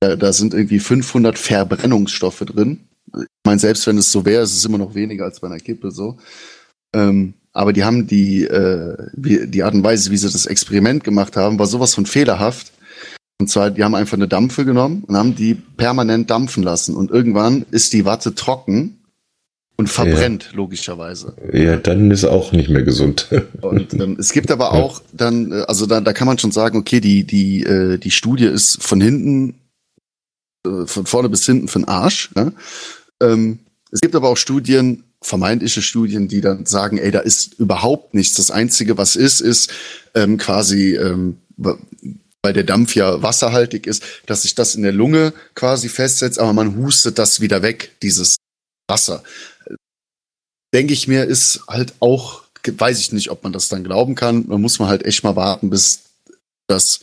[0.00, 2.80] Da, da sind irgendwie 500 Verbrennungsstoffe drin.
[3.16, 5.60] Ich meine, selbst wenn es so wäre, ist es immer noch weniger als bei einer
[5.60, 6.18] Kippe so.
[6.92, 11.36] Ähm, aber die haben die, äh, die Art und Weise, wie sie das Experiment gemacht
[11.36, 12.72] haben, war sowas von fehlerhaft.
[13.38, 16.96] Und zwar, die haben einfach eine Dampfe genommen und haben die permanent dampfen lassen.
[16.96, 18.95] Und irgendwann ist die Watte trocken
[19.76, 20.56] und verbrennt, ja.
[20.56, 21.34] logischerweise.
[21.52, 23.28] Ja, dann ist auch nicht mehr gesund.
[23.60, 26.78] und ähm, es gibt aber auch dann, äh, also da, da kann man schon sagen,
[26.78, 29.54] okay, die, die, äh, die Studie ist von hinten,
[30.66, 32.30] äh, von vorne bis hinten für den Arsch.
[32.34, 32.52] Ja?
[33.22, 33.58] Ähm,
[33.90, 38.34] es gibt aber auch Studien, vermeintliche Studien, die dann sagen, ey, da ist überhaupt nichts.
[38.34, 39.72] Das Einzige, was ist, ist
[40.14, 45.32] ähm, quasi, ähm, weil der Dampf ja wasserhaltig ist, dass sich das in der Lunge
[45.54, 48.36] quasi festsetzt, aber man hustet das wieder weg, dieses
[48.88, 49.22] Wasser.
[50.74, 54.46] Denke ich mir, ist halt auch weiß ich nicht, ob man das dann glauben kann.
[54.46, 56.00] Man muss man halt echt mal warten, bis
[56.66, 57.00] das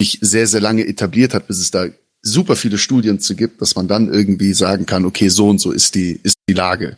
[0.00, 1.86] sich sehr, sehr lange etabliert hat, bis es da
[2.22, 5.72] super viele Studien zu gibt, dass man dann irgendwie sagen kann, okay, so und so
[5.72, 6.96] ist die, ist die Lage.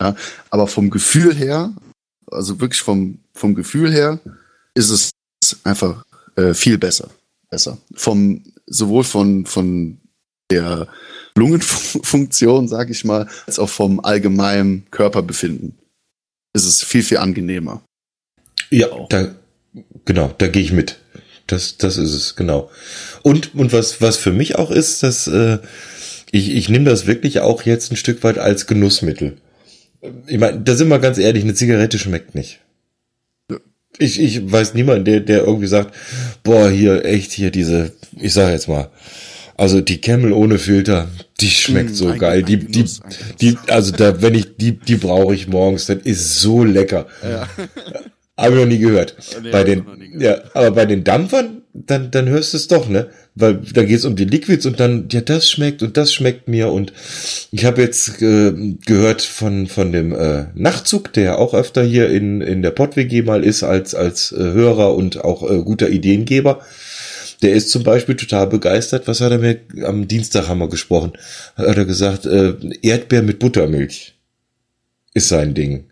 [0.00, 0.14] Ja,
[0.50, 1.74] aber vom Gefühl her,
[2.30, 4.20] also wirklich vom, vom Gefühl her,
[4.74, 5.10] ist es
[5.64, 6.04] einfach
[6.36, 7.10] äh, viel besser.
[7.48, 7.78] Besser.
[7.94, 9.98] Vom, sowohl von, von
[10.50, 10.88] der
[11.36, 15.74] Lungenfunktion, sag ich mal, als auch vom allgemeinen Körperbefinden
[16.56, 17.82] ist es viel, viel angenehmer.
[18.70, 19.34] Ja, da,
[20.04, 20.98] genau, da gehe ich mit.
[21.46, 22.70] Das, das ist es, genau.
[23.22, 25.58] Und, und was, was für mich auch ist, dass äh,
[26.32, 29.36] ich, ich nehme das wirklich auch jetzt ein Stück weit als Genussmittel.
[30.26, 32.60] Ich meine, da sind wir ganz ehrlich, eine Zigarette schmeckt nicht.
[33.98, 35.94] Ich, ich weiß niemanden, der, der irgendwie sagt,
[36.42, 38.90] boah, hier echt hier diese, ich sage jetzt mal,
[39.56, 41.08] also die Camel ohne Filter,
[41.40, 42.42] die schmeckt mm, so ein, geil.
[42.42, 42.84] Die, die,
[43.40, 47.06] die, also da, wenn ich die, die brauche ich morgens, das ist so lecker.
[47.22, 47.48] Ja.
[48.36, 49.16] Habe ich noch nie gehört.
[49.42, 50.22] Nee, bei den, gehört.
[50.22, 53.08] ja, aber bei den Dampfern, dann, dann hörst du es doch, ne?
[53.34, 56.48] Weil da geht es um die Liquids und dann, ja, das schmeckt und das schmeckt
[56.48, 56.70] mir.
[56.70, 56.92] Und
[57.50, 58.52] ich habe jetzt äh,
[58.84, 63.42] gehört von, von dem äh, Nachtzug, der auch öfter hier in, in der PodWG mal
[63.42, 66.60] ist, als, als äh, Hörer und auch äh, guter Ideengeber.
[67.42, 69.06] Der ist zum Beispiel total begeistert.
[69.06, 71.12] Was hat er mir am Dienstag haben wir gesprochen?
[71.56, 74.14] Hat er gesagt, äh, Erdbeer mit Buttermilch
[75.14, 75.90] ist sein Ding.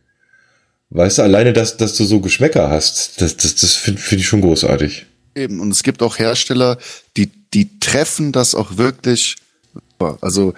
[0.90, 4.28] Weißt du, alleine, dass, dass du so Geschmäcker hast, das, das, das finde find ich
[4.28, 5.06] schon großartig.
[5.34, 6.78] Eben, und es gibt auch Hersteller,
[7.16, 9.36] die, die treffen das auch wirklich.
[10.20, 10.54] Also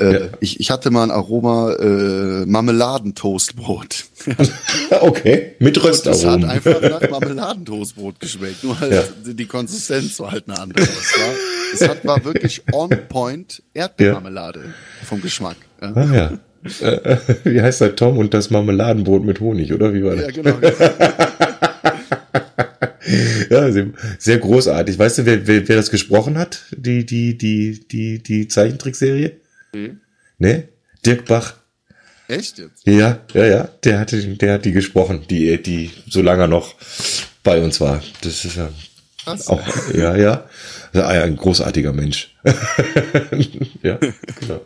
[0.00, 0.20] äh, ja.
[0.40, 4.04] ich, ich hatte mal ein Aroma äh, Marmeladentoastbrot.
[5.00, 6.42] okay, mit Röstaromen.
[6.42, 9.32] Das hat einfach nach Marmeladentoastbrot geschmeckt, nur halt ja.
[9.32, 10.82] die Konsistenz war halt eine andere.
[10.82, 11.34] Es war,
[11.74, 15.06] es hat, war wirklich on point Erdbeermarmelade ja.
[15.06, 15.56] vom Geschmack.
[15.82, 15.92] Ja.
[15.94, 16.38] Ah, ja.
[16.86, 20.26] Äh, wie heißt das, Tom und das Marmeladenbrot mit Honig, oder wie war das?
[20.26, 20.58] Ja, genau.
[23.50, 23.86] ja, sehr,
[24.18, 24.98] sehr, großartig.
[24.98, 26.64] Weißt du, wer, wer, wer das gesprochen hat?
[26.76, 29.39] Die, die, die, die, die Zeichentrickserie?
[29.72, 30.00] Mhm.
[30.38, 30.68] Ne?
[31.04, 31.54] Dirk Bach.
[32.28, 32.86] Echt jetzt?
[32.86, 33.68] Ja, ja, ja.
[33.84, 36.74] Der hatte, der hat die gesprochen, die, die so lange noch
[37.42, 38.02] bei uns war.
[38.22, 38.70] Das ist ja
[39.46, 39.62] auch,
[39.94, 40.44] ja, ja.
[40.92, 42.34] Ein großartiger Mensch.
[43.82, 43.98] ja,
[44.40, 44.60] genau.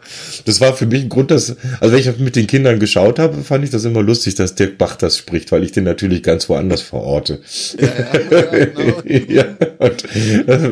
[0.46, 3.42] Das war für mich ein Grund, dass, also wenn ich mit den Kindern geschaut habe,
[3.42, 6.48] fand ich das immer lustig, dass Dirk Bach das spricht, weil ich den natürlich ganz
[6.48, 7.40] woanders verorte.
[7.78, 9.02] Ja, ja, ja, genau.
[9.28, 9.44] ja
[9.78, 10.05] und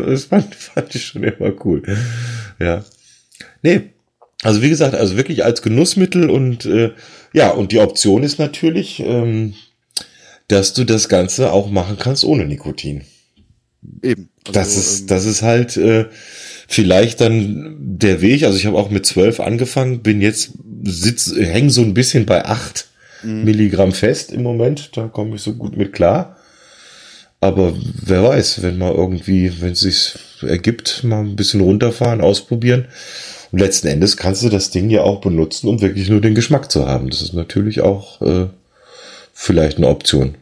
[0.07, 1.83] das fand, fand ich schon immer cool.
[2.59, 2.83] Ja.
[3.63, 3.92] Nee,
[4.43, 6.91] also wie gesagt, also wirklich als Genussmittel und äh,
[7.33, 9.55] ja, und die Option ist natürlich, ähm,
[10.49, 13.03] dass du das Ganze auch machen kannst ohne Nikotin.
[14.03, 14.29] Eben.
[14.47, 16.07] Also, das ist, ähm, das ist halt äh,
[16.69, 18.43] vielleicht dann der Weg.
[18.45, 20.53] Also ich habe auch mit zwölf angefangen, bin jetzt
[20.85, 22.89] sitz, häng so ein bisschen bei acht
[23.23, 23.45] mhm.
[23.45, 24.97] Milligramm fest im Moment.
[24.97, 26.37] Da komme ich so gut mit klar.
[27.41, 32.87] Aber wer weiß, wenn mal irgendwie, wenn es sich ergibt, mal ein bisschen runterfahren, ausprobieren.
[33.53, 36.73] Und letzten Endes kannst du das Ding ja auch benutzen, um wirklich nur den Geschmack
[36.73, 37.11] zu haben.
[37.11, 38.47] Das ist natürlich auch äh,
[39.35, 40.37] vielleicht eine Option.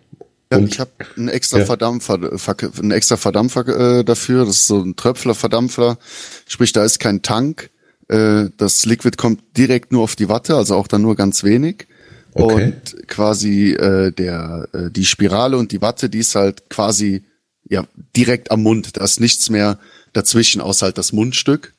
[0.52, 1.64] Ja, und, ich habe einen extra ja.
[1.64, 4.44] Verdampfer, einen extra Verdampfer äh, dafür.
[4.44, 5.98] Das ist so ein Tröpfler-Verdampfer.
[6.46, 7.70] Sprich, da ist kein Tank.
[8.08, 11.86] Äh, das Liquid kommt direkt nur auf die Watte, also auch dann nur ganz wenig.
[12.34, 12.64] Okay.
[12.64, 17.24] Und quasi äh, der äh, die Spirale und die Watte, die ist halt quasi
[17.68, 17.86] ja
[18.16, 18.96] direkt am Mund.
[18.96, 19.78] Da ist nichts mehr
[20.12, 21.72] dazwischen, außer halt das Mundstück.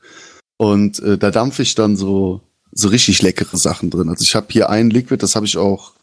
[0.61, 2.41] Und äh, da dampfe ich dann so
[2.71, 4.09] so richtig leckere Sachen drin.
[4.09, 5.93] Also ich habe hier ein Liquid, das habe ich auch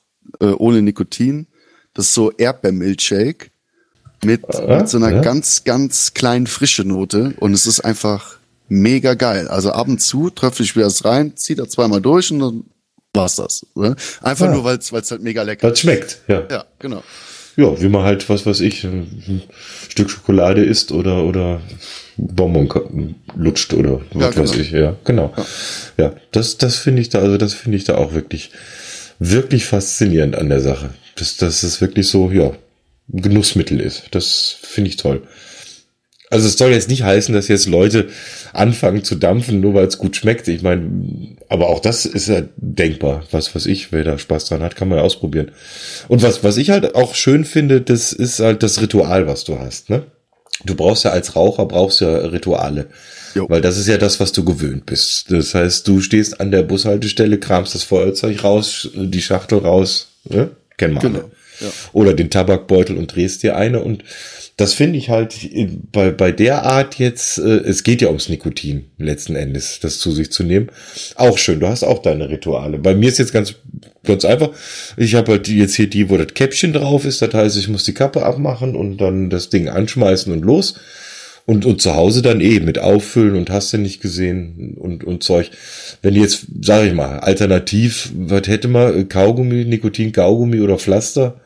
[0.41, 1.47] äh, ohne Nikotin
[1.95, 3.51] das ist so Erdbeermilchshake
[4.25, 5.21] mit, äh, mit so einer ja.
[5.21, 8.39] ganz, ganz kleinen frische Note und es ist einfach
[8.69, 9.49] mega geil.
[9.49, 12.65] Also ab und zu tröpfle ich wieder das rein, ziehe da zweimal durch und dann
[13.15, 13.67] war's das.
[13.75, 13.97] Ne?
[14.23, 14.53] Einfach ja.
[14.53, 15.81] nur, weil es halt mega lecker ist.
[15.81, 16.47] schmeckt, ja.
[16.51, 17.03] Ja, genau.
[17.57, 19.43] Ja, wie man halt, was weiß ich, ein
[19.89, 21.61] Stück Schokolade isst oder, oder
[22.19, 24.43] Bonbon lutscht oder was ja, genau.
[24.43, 25.33] weiß ich, ja, genau.
[25.97, 28.51] Ja, ja das, das finde ich da, also das finde ich da auch wirklich,
[29.19, 30.91] wirklich faszinierend an der Sache
[31.21, 32.53] dass, dass es wirklich so, ja,
[33.09, 34.05] Genussmittel ist.
[34.11, 35.23] Das finde ich toll.
[36.31, 38.09] Also es soll jetzt nicht heißen, dass jetzt Leute
[38.53, 40.47] anfangen zu dampfen, nur weil es gut schmeckt.
[40.49, 43.25] Ich meine, aber auch das ist ja denkbar.
[43.31, 45.53] Was was ich, wer da Spaß dran hat, kann man ausprobieren.
[46.09, 49.59] Und was was ich halt auch schön finde, das ist halt das Ritual, was du
[49.59, 49.89] hast.
[49.89, 50.03] Ne?
[50.65, 52.87] Du brauchst ja als Raucher brauchst ja Rituale,
[53.35, 53.49] jo.
[53.49, 55.31] weil das ist ja das, was du gewöhnt bist.
[55.31, 60.51] Das heißt, du stehst an der Bushaltestelle, kramst das Feuerzeug raus, die Schachtel raus, ne?
[60.77, 61.19] Kennen wir genau.
[61.19, 61.31] alle.
[61.61, 61.69] Ja.
[61.93, 63.83] Oder den Tabakbeutel und drehst dir eine.
[63.83, 64.05] Und
[64.59, 65.35] das finde ich halt
[65.93, 70.11] bei, bei der Art jetzt, äh, es geht ja ums Nikotin letzten Endes, das zu
[70.11, 70.69] sich zu nehmen.
[71.15, 72.79] Auch schön, du hast auch deine Rituale.
[72.79, 73.55] Bei mir ist jetzt ganz
[74.05, 74.51] ganz einfach.
[74.97, 77.23] Ich habe halt jetzt hier die, wo das Käppchen drauf ist.
[77.23, 80.75] Das heißt, ich muss die Kappe abmachen und dann das Ding anschmeißen und los.
[81.47, 85.23] Und, und zu Hause dann eh mit auffüllen und hast du nicht gesehen und, und
[85.23, 85.51] Zeug.
[86.03, 89.09] Wenn jetzt, sag ich mal, alternativ, was hätte man?
[89.09, 91.41] Kaugummi, Nikotin-Kaugummi oder Pflaster?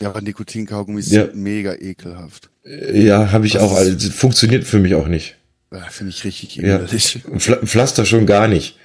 [0.00, 1.24] Ja, aber Nikotin-Kaugummis ja.
[1.24, 2.50] sind mega ekelhaft.
[2.64, 3.74] Ja, habe ich das auch.
[3.74, 5.36] Also, funktioniert für mich auch nicht.
[5.72, 6.92] Ja, Finde ich richtig ekelhaft.
[6.92, 8.76] Ja, Pflaster schon gar nicht.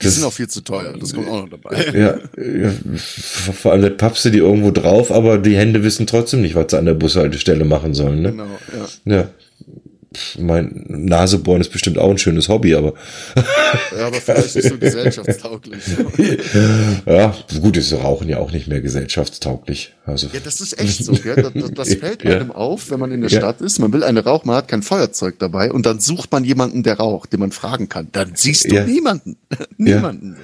[0.00, 1.92] Die das, sind auch viel zu teuer, das kommt auch noch dabei.
[1.94, 6.56] Ja, ja vor allem pappst du die irgendwo drauf, aber die Hände wissen trotzdem nicht,
[6.56, 8.22] was sie an der Bushaltestelle machen sollen.
[8.22, 8.30] Ne?
[8.32, 8.58] Genau,
[9.04, 9.16] ja.
[9.16, 9.28] ja
[10.38, 12.94] mein Nasebohren ist bestimmt auch ein schönes Hobby, aber.
[13.96, 15.82] ja, aber vielleicht nicht so gesellschaftstauglich.
[17.06, 19.94] ja, gut, ist Rauchen ja auch nicht mehr gesellschaftstauglich.
[20.04, 20.28] Also.
[20.32, 21.36] Ja, das ist echt so, gell?
[21.54, 22.54] Das, das fällt einem ja.
[22.54, 23.38] auf, wenn man in der ja.
[23.38, 23.78] Stadt ist.
[23.78, 26.96] Man will eine rauchen, man hat kein Feuerzeug dabei und dann sucht man jemanden, der
[26.96, 28.08] raucht, den man fragen kann.
[28.10, 28.84] Dann siehst du ja.
[28.84, 29.36] niemanden.
[29.76, 30.36] niemanden.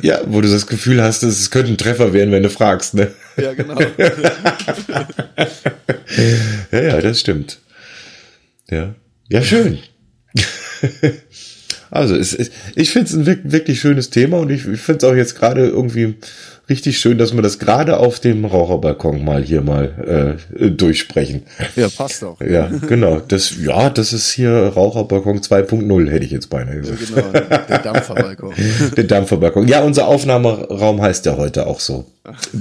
[0.00, 0.20] Ja.
[0.26, 3.12] wo du das Gefühl hast, es könnte ein Treffer werden, wenn du fragst, ne?
[3.36, 3.78] Ja, genau.
[6.72, 7.58] ja, ja, das stimmt.
[8.70, 8.94] Ja,
[9.28, 9.78] ja schön.
[11.90, 15.12] also es, es, ich finde es ein wirklich schönes Thema und ich, ich finde es
[15.12, 16.16] auch jetzt gerade irgendwie
[16.70, 21.42] richtig schön, dass wir das gerade auf dem Raucherbalkon mal hier mal äh, durchsprechen.
[21.74, 22.40] Ja, passt auch.
[22.40, 23.18] Ja, genau.
[23.18, 27.00] Das, ja, das ist hier Raucherbalkon 2.0, hätte ich jetzt beinahe gesagt.
[27.00, 28.54] Ja, genau, der Dampferbalkon.
[28.96, 29.68] der Dampferbalkon.
[29.68, 32.06] Ja, unser Aufnahmeraum heißt ja heute auch so.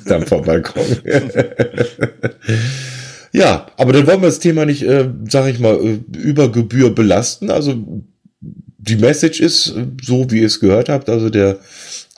[0.06, 0.84] Dampferbalkon.
[3.32, 6.94] Ja, aber dann wollen wir das Thema nicht, äh, sag ich mal, äh, über Gebühr
[6.94, 7.52] belasten.
[7.52, 8.04] Also
[8.42, 11.10] die Message ist äh, so, wie ihr es gehört habt.
[11.10, 11.60] Also der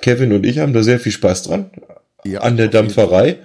[0.01, 1.69] Kevin und ich haben da sehr viel Spaß dran
[2.23, 3.39] ja, an der Dampferei.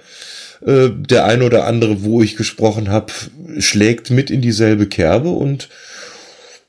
[0.64, 3.12] Äh, der ein oder andere, wo ich gesprochen habe,
[3.58, 5.68] schlägt mit in dieselbe Kerbe und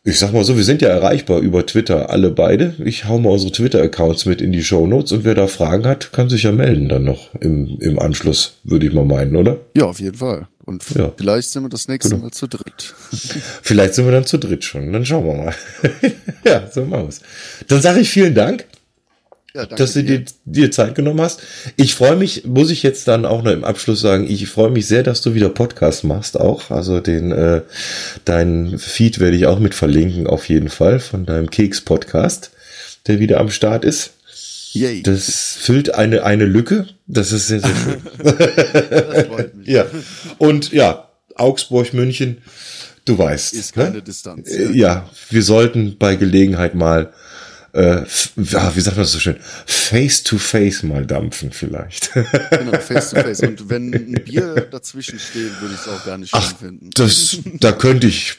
[0.07, 2.73] ich sag mal so, wir sind ja erreichbar über Twitter, alle beide.
[2.85, 6.13] Ich hau mal unsere Twitter-Accounts mit in die Show Notes und wer da Fragen hat,
[6.13, 9.57] kann sich ja melden dann noch im, im Anschluss, würde ich mal meinen, oder?
[9.75, 10.47] Ja, auf jeden Fall.
[10.63, 11.11] Und ja.
[11.17, 12.23] vielleicht sind wir das nächste genau.
[12.23, 12.95] Mal zu dritt.
[13.61, 14.93] vielleicht sind wir dann zu dritt schon.
[14.93, 15.55] Dann schauen wir mal.
[16.45, 17.21] ja, so machen wir's.
[17.67, 18.65] Dann sage ich vielen Dank.
[19.57, 21.41] Ja, dass du dir, dir Zeit genommen hast.
[21.77, 24.85] Ich freue mich, muss ich jetzt dann auch noch im Abschluss sagen, ich freue mich
[24.85, 26.69] sehr, dass du wieder Podcast machst auch.
[26.69, 27.61] Also den äh,
[28.23, 32.51] deinen Feed werde ich auch mit verlinken auf jeden Fall von deinem Keks Podcast,
[33.07, 34.11] der wieder am Start ist.
[34.73, 35.01] Yay.
[35.01, 36.85] Das füllt eine, eine Lücke.
[37.07, 38.01] Das ist sehr, sehr schön.
[38.23, 39.67] das freut mich.
[39.73, 39.87] Ja.
[40.37, 42.43] Und ja, Augsburg, München,
[43.05, 43.53] du weißt.
[43.53, 44.01] Ist keine ne?
[44.03, 44.55] Distanz.
[44.55, 44.69] Ja.
[44.69, 47.11] ja, wir sollten bei Gelegenheit mal
[47.77, 48.03] äh,
[48.35, 48.43] wie
[48.81, 49.35] sagt man das so schön,
[49.67, 52.11] face to face mal dampfen vielleicht.
[52.49, 53.41] Genau, face to face.
[53.41, 56.89] Und wenn ein Bier dazwischen steht, würde ich es auch gar nicht schön Ach, finden.
[56.95, 58.37] Das, da könnte ich,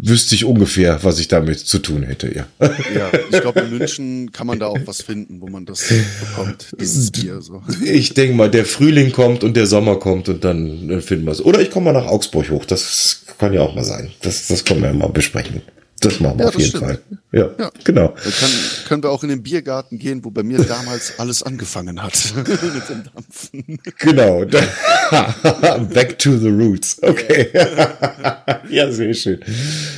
[0.00, 2.46] wüsste ich ungefähr, was ich damit zu tun hätte, ja.
[2.94, 6.68] Ja, ich glaube, in München kann man da auch was finden, wo man das bekommt,
[6.80, 7.42] dieses Bier.
[7.42, 7.62] So.
[7.82, 11.44] Ich denke mal, der Frühling kommt und der Sommer kommt und dann finden wir es.
[11.44, 14.10] Oder ich komme mal nach Augsburg hoch, das kann ja auch mal sein.
[14.22, 15.60] Das, das können wir ja mal besprechen.
[16.00, 16.84] Das machen wir ja, auf jeden stimmt.
[16.84, 16.98] Fall.
[17.32, 17.70] Ja, ja.
[17.82, 18.08] genau.
[18.08, 18.50] Dann kann,
[18.88, 22.88] können wir auch in den Biergarten gehen, wo bei mir damals alles angefangen hat mit
[22.88, 23.78] dem Dampfen.
[23.98, 24.44] Genau.
[25.94, 27.02] Back to the roots.
[27.02, 27.48] Okay.
[28.70, 29.40] ja, sehr schön.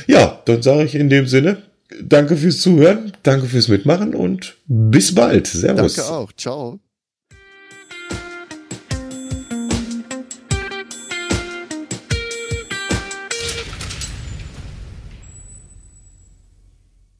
[0.07, 1.63] Ja, dann sage ich in dem Sinne,
[2.01, 5.47] danke fürs Zuhören, danke fürs Mitmachen und bis bald.
[5.47, 5.95] Servus.
[5.95, 6.31] Danke auch.
[6.33, 6.79] Ciao.